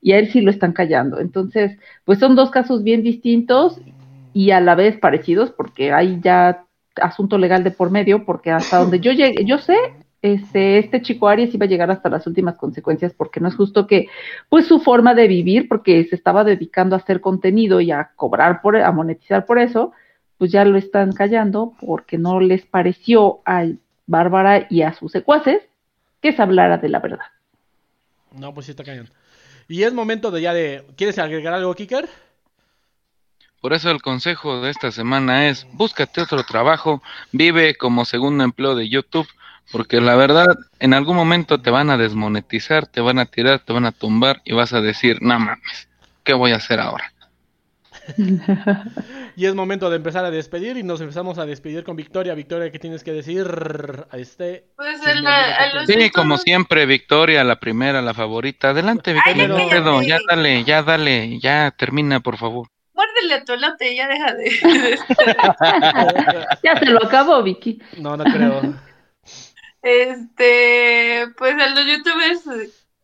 [0.00, 1.20] y a él sí lo están callando.
[1.20, 3.80] Entonces, pues son dos casos bien distintos
[4.32, 6.64] y a la vez parecidos, porque hay ya
[7.00, 9.76] asunto legal de por medio, porque hasta donde yo llegué, yo sé,
[10.20, 13.86] este, este chico Arias iba a llegar hasta las últimas consecuencias, porque no es justo
[13.86, 14.08] que,
[14.48, 18.60] pues su forma de vivir, porque se estaba dedicando a hacer contenido y a cobrar
[18.60, 19.92] por, a monetizar por eso,
[20.38, 23.66] pues ya lo están callando porque no les pareció a
[24.06, 25.60] Bárbara y a sus secuaces
[26.22, 27.26] que se hablara de la verdad.
[28.32, 29.10] No, pues sí está cañón.
[29.68, 30.84] Y es momento de ya de.
[30.96, 32.08] ¿Quieres agregar algo, Kicker?
[33.60, 38.76] Por eso el consejo de esta semana es búscate otro trabajo, vive como segundo empleo
[38.76, 39.26] de YouTube,
[39.72, 40.46] porque la verdad
[40.78, 44.40] en algún momento te van a desmonetizar, te van a tirar, te van a tumbar
[44.44, 45.88] y vas a decir, no mames,
[46.22, 47.12] ¿qué voy a hacer ahora?
[49.36, 52.34] Y es momento de empezar a despedir y nos empezamos a despedir con Victoria.
[52.34, 53.46] Victoria, ¿qué tienes que decir
[54.10, 54.66] a este?
[54.76, 58.70] Pues el- a los Sí, como siempre, Victoria, la primera, la favorita.
[58.70, 62.68] Adelante, Victoria, ya no pedo, ya dale, ya dale, ya termina, por favor.
[62.94, 64.50] Muérdele a tu elote y ya deja de.
[66.64, 67.80] Ya se lo acabó, Vicky.
[67.98, 68.74] no, no creo.
[69.82, 72.42] Este, pues a los youtubers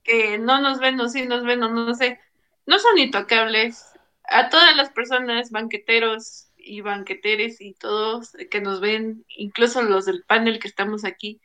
[0.02, 2.18] que no nos ven o sí nos ven o no sé,
[2.66, 3.86] no son intocables.
[4.28, 10.24] A todas las personas, banqueteros y banqueteres y todos que nos ven, incluso los del
[10.24, 11.40] panel que estamos aquí,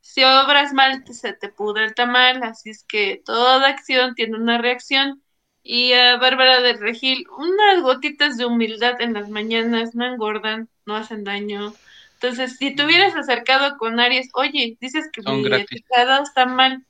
[0.00, 4.36] si obras mal, te- se te pudre el tamal, así es que toda acción tiene
[4.38, 5.22] una reacción.
[5.62, 10.96] Y a Bárbara de Regil, unas gotitas de humildad en las mañanas no engordan, no
[10.96, 11.74] hacen daño.
[12.14, 15.82] Entonces, si te hubieras acercado con Aries, oye, dices que Son mi gratis.
[15.82, 16.85] etiquetado está mal,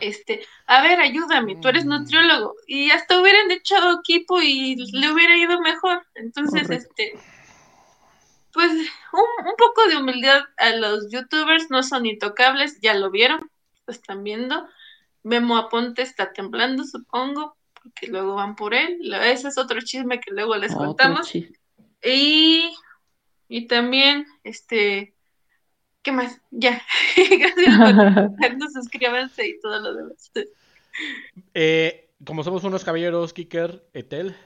[0.00, 5.36] este, a ver, ayúdame, tú eres nutriólogo, y hasta hubieran hecho equipo y le hubiera
[5.36, 6.06] ido mejor.
[6.14, 6.88] Entonces, Correcto.
[6.88, 7.18] este,
[8.52, 13.50] pues un, un poco de humildad a los youtubers, no son intocables, ya lo vieron,
[13.86, 14.66] lo están viendo.
[15.22, 19.12] Memo Aponte está temblando, supongo, porque luego van por él.
[19.22, 21.34] Ese es otro chisme que luego les Otro contamos.
[22.02, 22.74] Y,
[23.48, 25.13] y también, este,
[26.04, 26.40] ¿qué más?
[26.52, 26.80] Ya.
[27.16, 30.30] Gracias por vernos, suscríbanse y todo lo demás.
[31.54, 34.36] Eh, como somos unos caballeros, Kicker, Etel.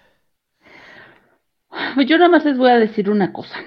[1.95, 3.61] Pues yo nada más les voy a decir una cosa.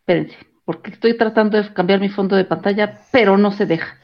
[0.00, 3.98] Espérense, porque estoy tratando de cambiar mi fondo de pantalla, pero no se deja.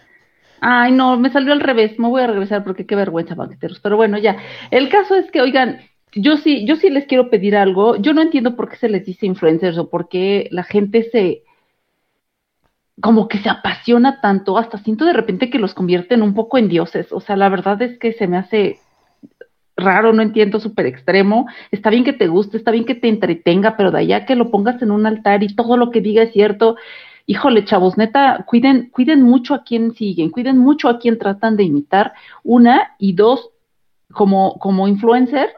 [0.61, 1.99] Ay, no, me salió al revés.
[1.99, 3.81] Me voy a regresar porque qué vergüenza, banqueteros.
[3.81, 4.37] Pero bueno, ya.
[4.71, 5.81] El caso es que, oigan,
[6.17, 7.97] yo sí, yo sí les quiero pedir algo.
[7.97, 11.43] Yo no entiendo por qué se les dice influencers o por qué la gente se
[13.01, 16.69] como que se apasiona tanto, hasta siento de repente que los convierten un poco en
[16.69, 17.13] dioses.
[17.13, 18.79] O sea, la verdad es que se me hace
[19.77, 21.47] raro, no entiendo, súper extremo.
[21.71, 24.51] Está bien que te guste, está bien que te entretenga, pero de allá que lo
[24.51, 26.77] pongas en un altar y todo lo que diga es cierto.
[27.27, 31.65] Híjole, chavos, neta, cuiden, cuiden mucho a quien siguen, cuiden mucho a quien tratan de
[31.65, 32.15] imitar,
[32.45, 33.51] una, y dos,
[34.13, 35.51] como, como influencer,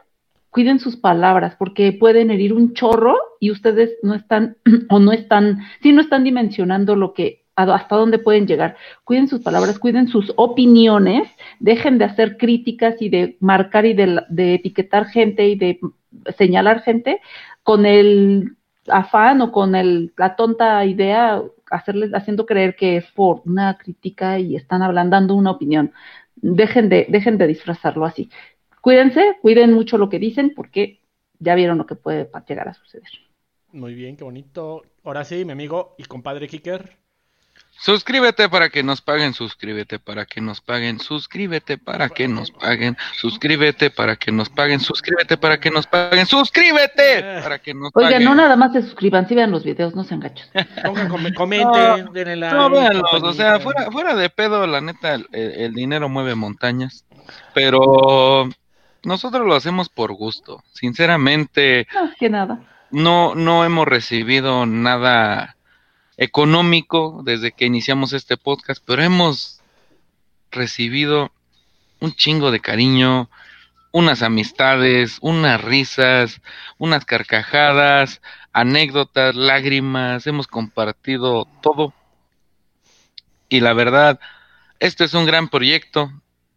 [0.49, 4.57] cuiden sus palabras, porque pueden herir un chorro y ustedes no están,
[4.89, 8.77] o no están, sí, no están dimensionando lo que, hasta dónde pueden llegar.
[9.03, 11.27] Cuiden sus palabras, cuiden sus opiniones,
[11.59, 15.79] dejen de hacer críticas y de marcar y de, de etiquetar gente y de
[16.37, 17.19] señalar gente
[17.63, 18.55] con el
[18.87, 24.39] afán o con el, la tonta idea, hacerles, haciendo creer que es por una crítica
[24.39, 25.91] y están hablando, dando una opinión.
[26.35, 28.29] Dejen de, dejen de disfrazarlo así.
[28.81, 30.99] Cuídense, cuiden mucho lo que dicen, porque
[31.39, 33.09] ya vieron lo que puede llegar a suceder.
[33.71, 34.83] Muy bien, qué bonito.
[35.03, 36.97] Ahora sí, mi amigo y compadre Kicker.
[37.71, 42.97] Suscríbete para que nos paguen, suscríbete para que nos paguen, suscríbete para que nos paguen,
[43.15, 48.11] suscríbete para que nos paguen, suscríbete para que nos paguen, suscríbete para que nos Oigan,
[48.11, 48.25] paguen.
[48.25, 50.03] no nada más se suscriban, sí vean los videos, no.
[50.83, 52.55] Pongan, com- comenten, No, denle like.
[52.57, 57.05] No, véanlos, o sea, fuera, fuera de pedo, la neta, el, el dinero mueve montañas,
[57.53, 58.49] pero
[59.03, 60.63] nosotros lo hacemos por gusto.
[60.73, 62.59] Sinceramente, Más que nada.
[62.91, 65.55] no, no hemos recibido nada
[66.17, 69.61] económico desde que iniciamos este podcast, pero hemos
[70.51, 71.31] recibido
[72.01, 73.29] un chingo de cariño,
[73.91, 76.41] unas amistades, unas risas,
[76.77, 78.21] unas carcajadas,
[78.53, 81.93] anécdotas, lágrimas, hemos compartido todo.
[83.47, 84.19] Y la verdad,
[84.79, 86.11] este es un gran proyecto.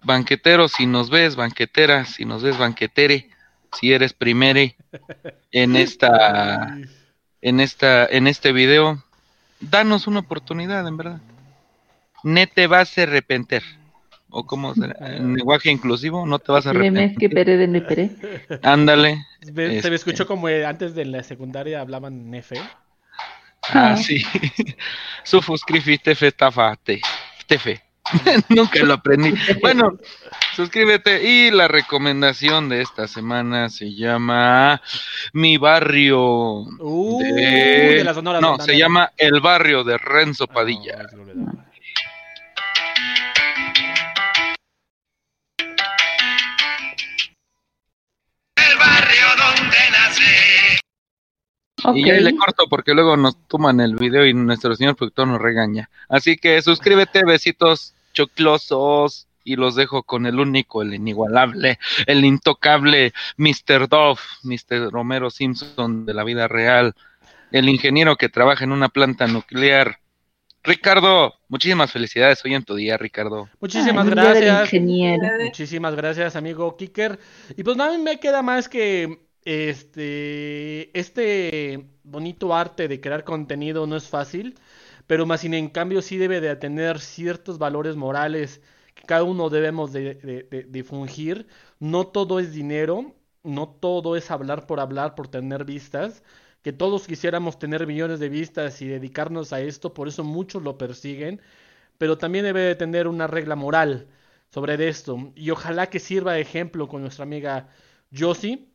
[0.04, 3.28] Banquetero, si nos ves, banquetera, si nos ves, banquetere,
[3.72, 4.76] si eres primere
[5.52, 6.76] en esta
[7.40, 9.02] en esta en este video,
[9.60, 11.20] danos una oportunidad, en verdad.
[12.24, 13.62] No te vas a arrepentir.
[14.34, 17.30] O como será, en lenguaje inclusivo, no te vas a arrepentir.
[17.34, 18.10] pere de nepere.
[18.62, 19.26] Ándale.
[19.42, 19.90] Se Este.
[19.90, 22.56] me escuchó como eh, antes de la secundaria hablaban F.
[22.58, 23.96] Ah, Ah.
[23.96, 24.22] sí.
[25.24, 27.00] Suscríbete, tefe, tafate.
[27.46, 27.82] Tefe.
[28.48, 29.34] Nunca lo aprendí.
[29.60, 29.98] Bueno,
[30.54, 31.22] suscríbete.
[31.22, 34.80] Y la recomendación de esta semana se llama
[35.32, 36.64] Mi Barrio.
[36.78, 37.32] Uh, de...
[37.98, 40.96] de la Sonora no, se llama El Barrio de Renzo Ah, Padilla.
[40.96, 41.72] no, es lo que daba.
[51.84, 51.96] Ok.
[51.96, 55.40] Y ahí le corto porque luego nos toman el video y nuestro señor productor nos
[55.40, 55.90] regaña.
[56.08, 59.28] Así que suscríbete, besitos choclosos.
[59.44, 63.88] Y los dejo con el único, el inigualable, el intocable Mr.
[63.88, 64.92] Dove, Mr.
[64.92, 66.94] Romero Simpson de la vida real,
[67.50, 69.98] el ingeniero que trabaja en una planta nuclear,
[70.64, 73.48] Ricardo, muchísimas felicidades hoy en tu día, Ricardo.
[73.60, 74.72] Muchísimas Ay, gracias.
[74.72, 75.28] ingeniero.
[75.40, 77.18] Muchísimas gracias, amigo Kicker.
[77.56, 83.96] Y pues nada, me queda más que este este bonito arte de crear contenido no
[83.96, 84.54] es fácil,
[85.06, 88.60] pero más sin en cambio sí debe de tener ciertos valores morales
[88.94, 91.46] que cada uno debemos de, de- de- de fungir.
[91.80, 96.22] No todo es dinero, no todo es hablar por hablar, por tener vistas.
[96.62, 100.78] Que todos quisiéramos tener millones de vistas y dedicarnos a esto, por eso muchos lo
[100.78, 101.40] persiguen,
[101.98, 104.08] pero también debe de tener una regla moral
[104.50, 105.32] sobre esto.
[105.36, 107.68] Y ojalá que sirva de ejemplo con nuestra amiga
[108.16, 108.68] Josie,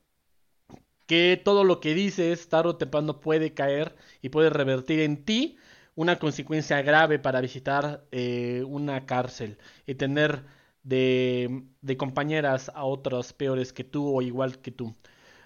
[1.05, 5.57] que todo lo que dices tarde o temprano puede caer y puede revertir en ti
[5.97, 10.43] una consecuencia grave para visitar eh, una cárcel y tener
[10.83, 14.95] de, de compañeras a otras peores que tú o igual que tú.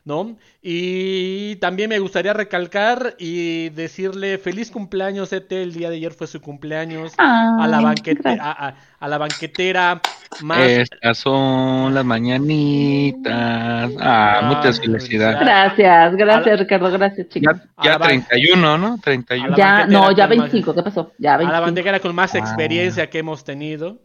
[0.04, 0.36] ¿No?
[0.64, 5.62] Y también me gustaría recalcar y decirle feliz cumpleaños, Ete.
[5.62, 7.14] El día de ayer fue su cumpleaños.
[7.20, 10.02] A la, Ay, banquete, a, a- a la banquetera
[10.42, 13.32] más Estas son las mañanitas.
[13.32, 15.40] Ah, Ah, muchas felicidades.
[15.40, 17.58] Gracias, gracias, Ricardo, gracias, chicos.
[17.58, 18.88] Ya, ya la ban- 31, ¿no?
[18.88, 19.56] a la 31.
[19.58, 21.12] Ya, banquetera no, ya con más- 25, ¿qué pasó?
[21.20, 21.62] Ya a la 25.
[21.66, 22.40] bandera con más Ah.
[22.40, 24.00] experiencia que hemos tenido.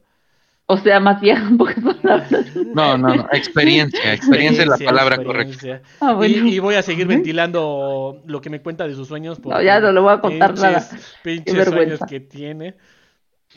[0.68, 2.28] O sea, más bien, en pocas palabras.
[2.74, 3.28] No, no, no.
[3.32, 4.12] Experiencia.
[4.12, 5.82] Experiencia es la palabra experiencia.
[6.00, 6.48] Ah, bueno.
[6.48, 9.38] Y, y voy a seguir ventilando lo que me cuenta de sus sueños.
[9.44, 10.88] No, ya no le voy a contar pinches- nada.
[11.22, 12.76] Pinches Qué sueños que tiene.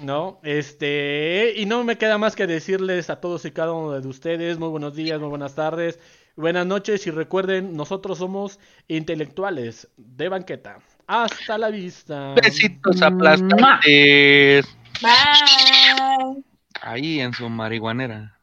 [0.01, 0.39] ¿No?
[0.43, 4.57] Este, y no me queda más que decirles a todos y cada uno de ustedes,
[4.57, 5.99] muy buenos días, muy buenas tardes,
[6.37, 10.77] buenas noches y recuerden, nosotros somos intelectuales de banqueta.
[11.07, 12.33] Hasta la vista.
[12.35, 14.65] Besitos aplastantes.
[15.01, 16.43] Bye.
[16.81, 18.38] Ahí en su marihuanera.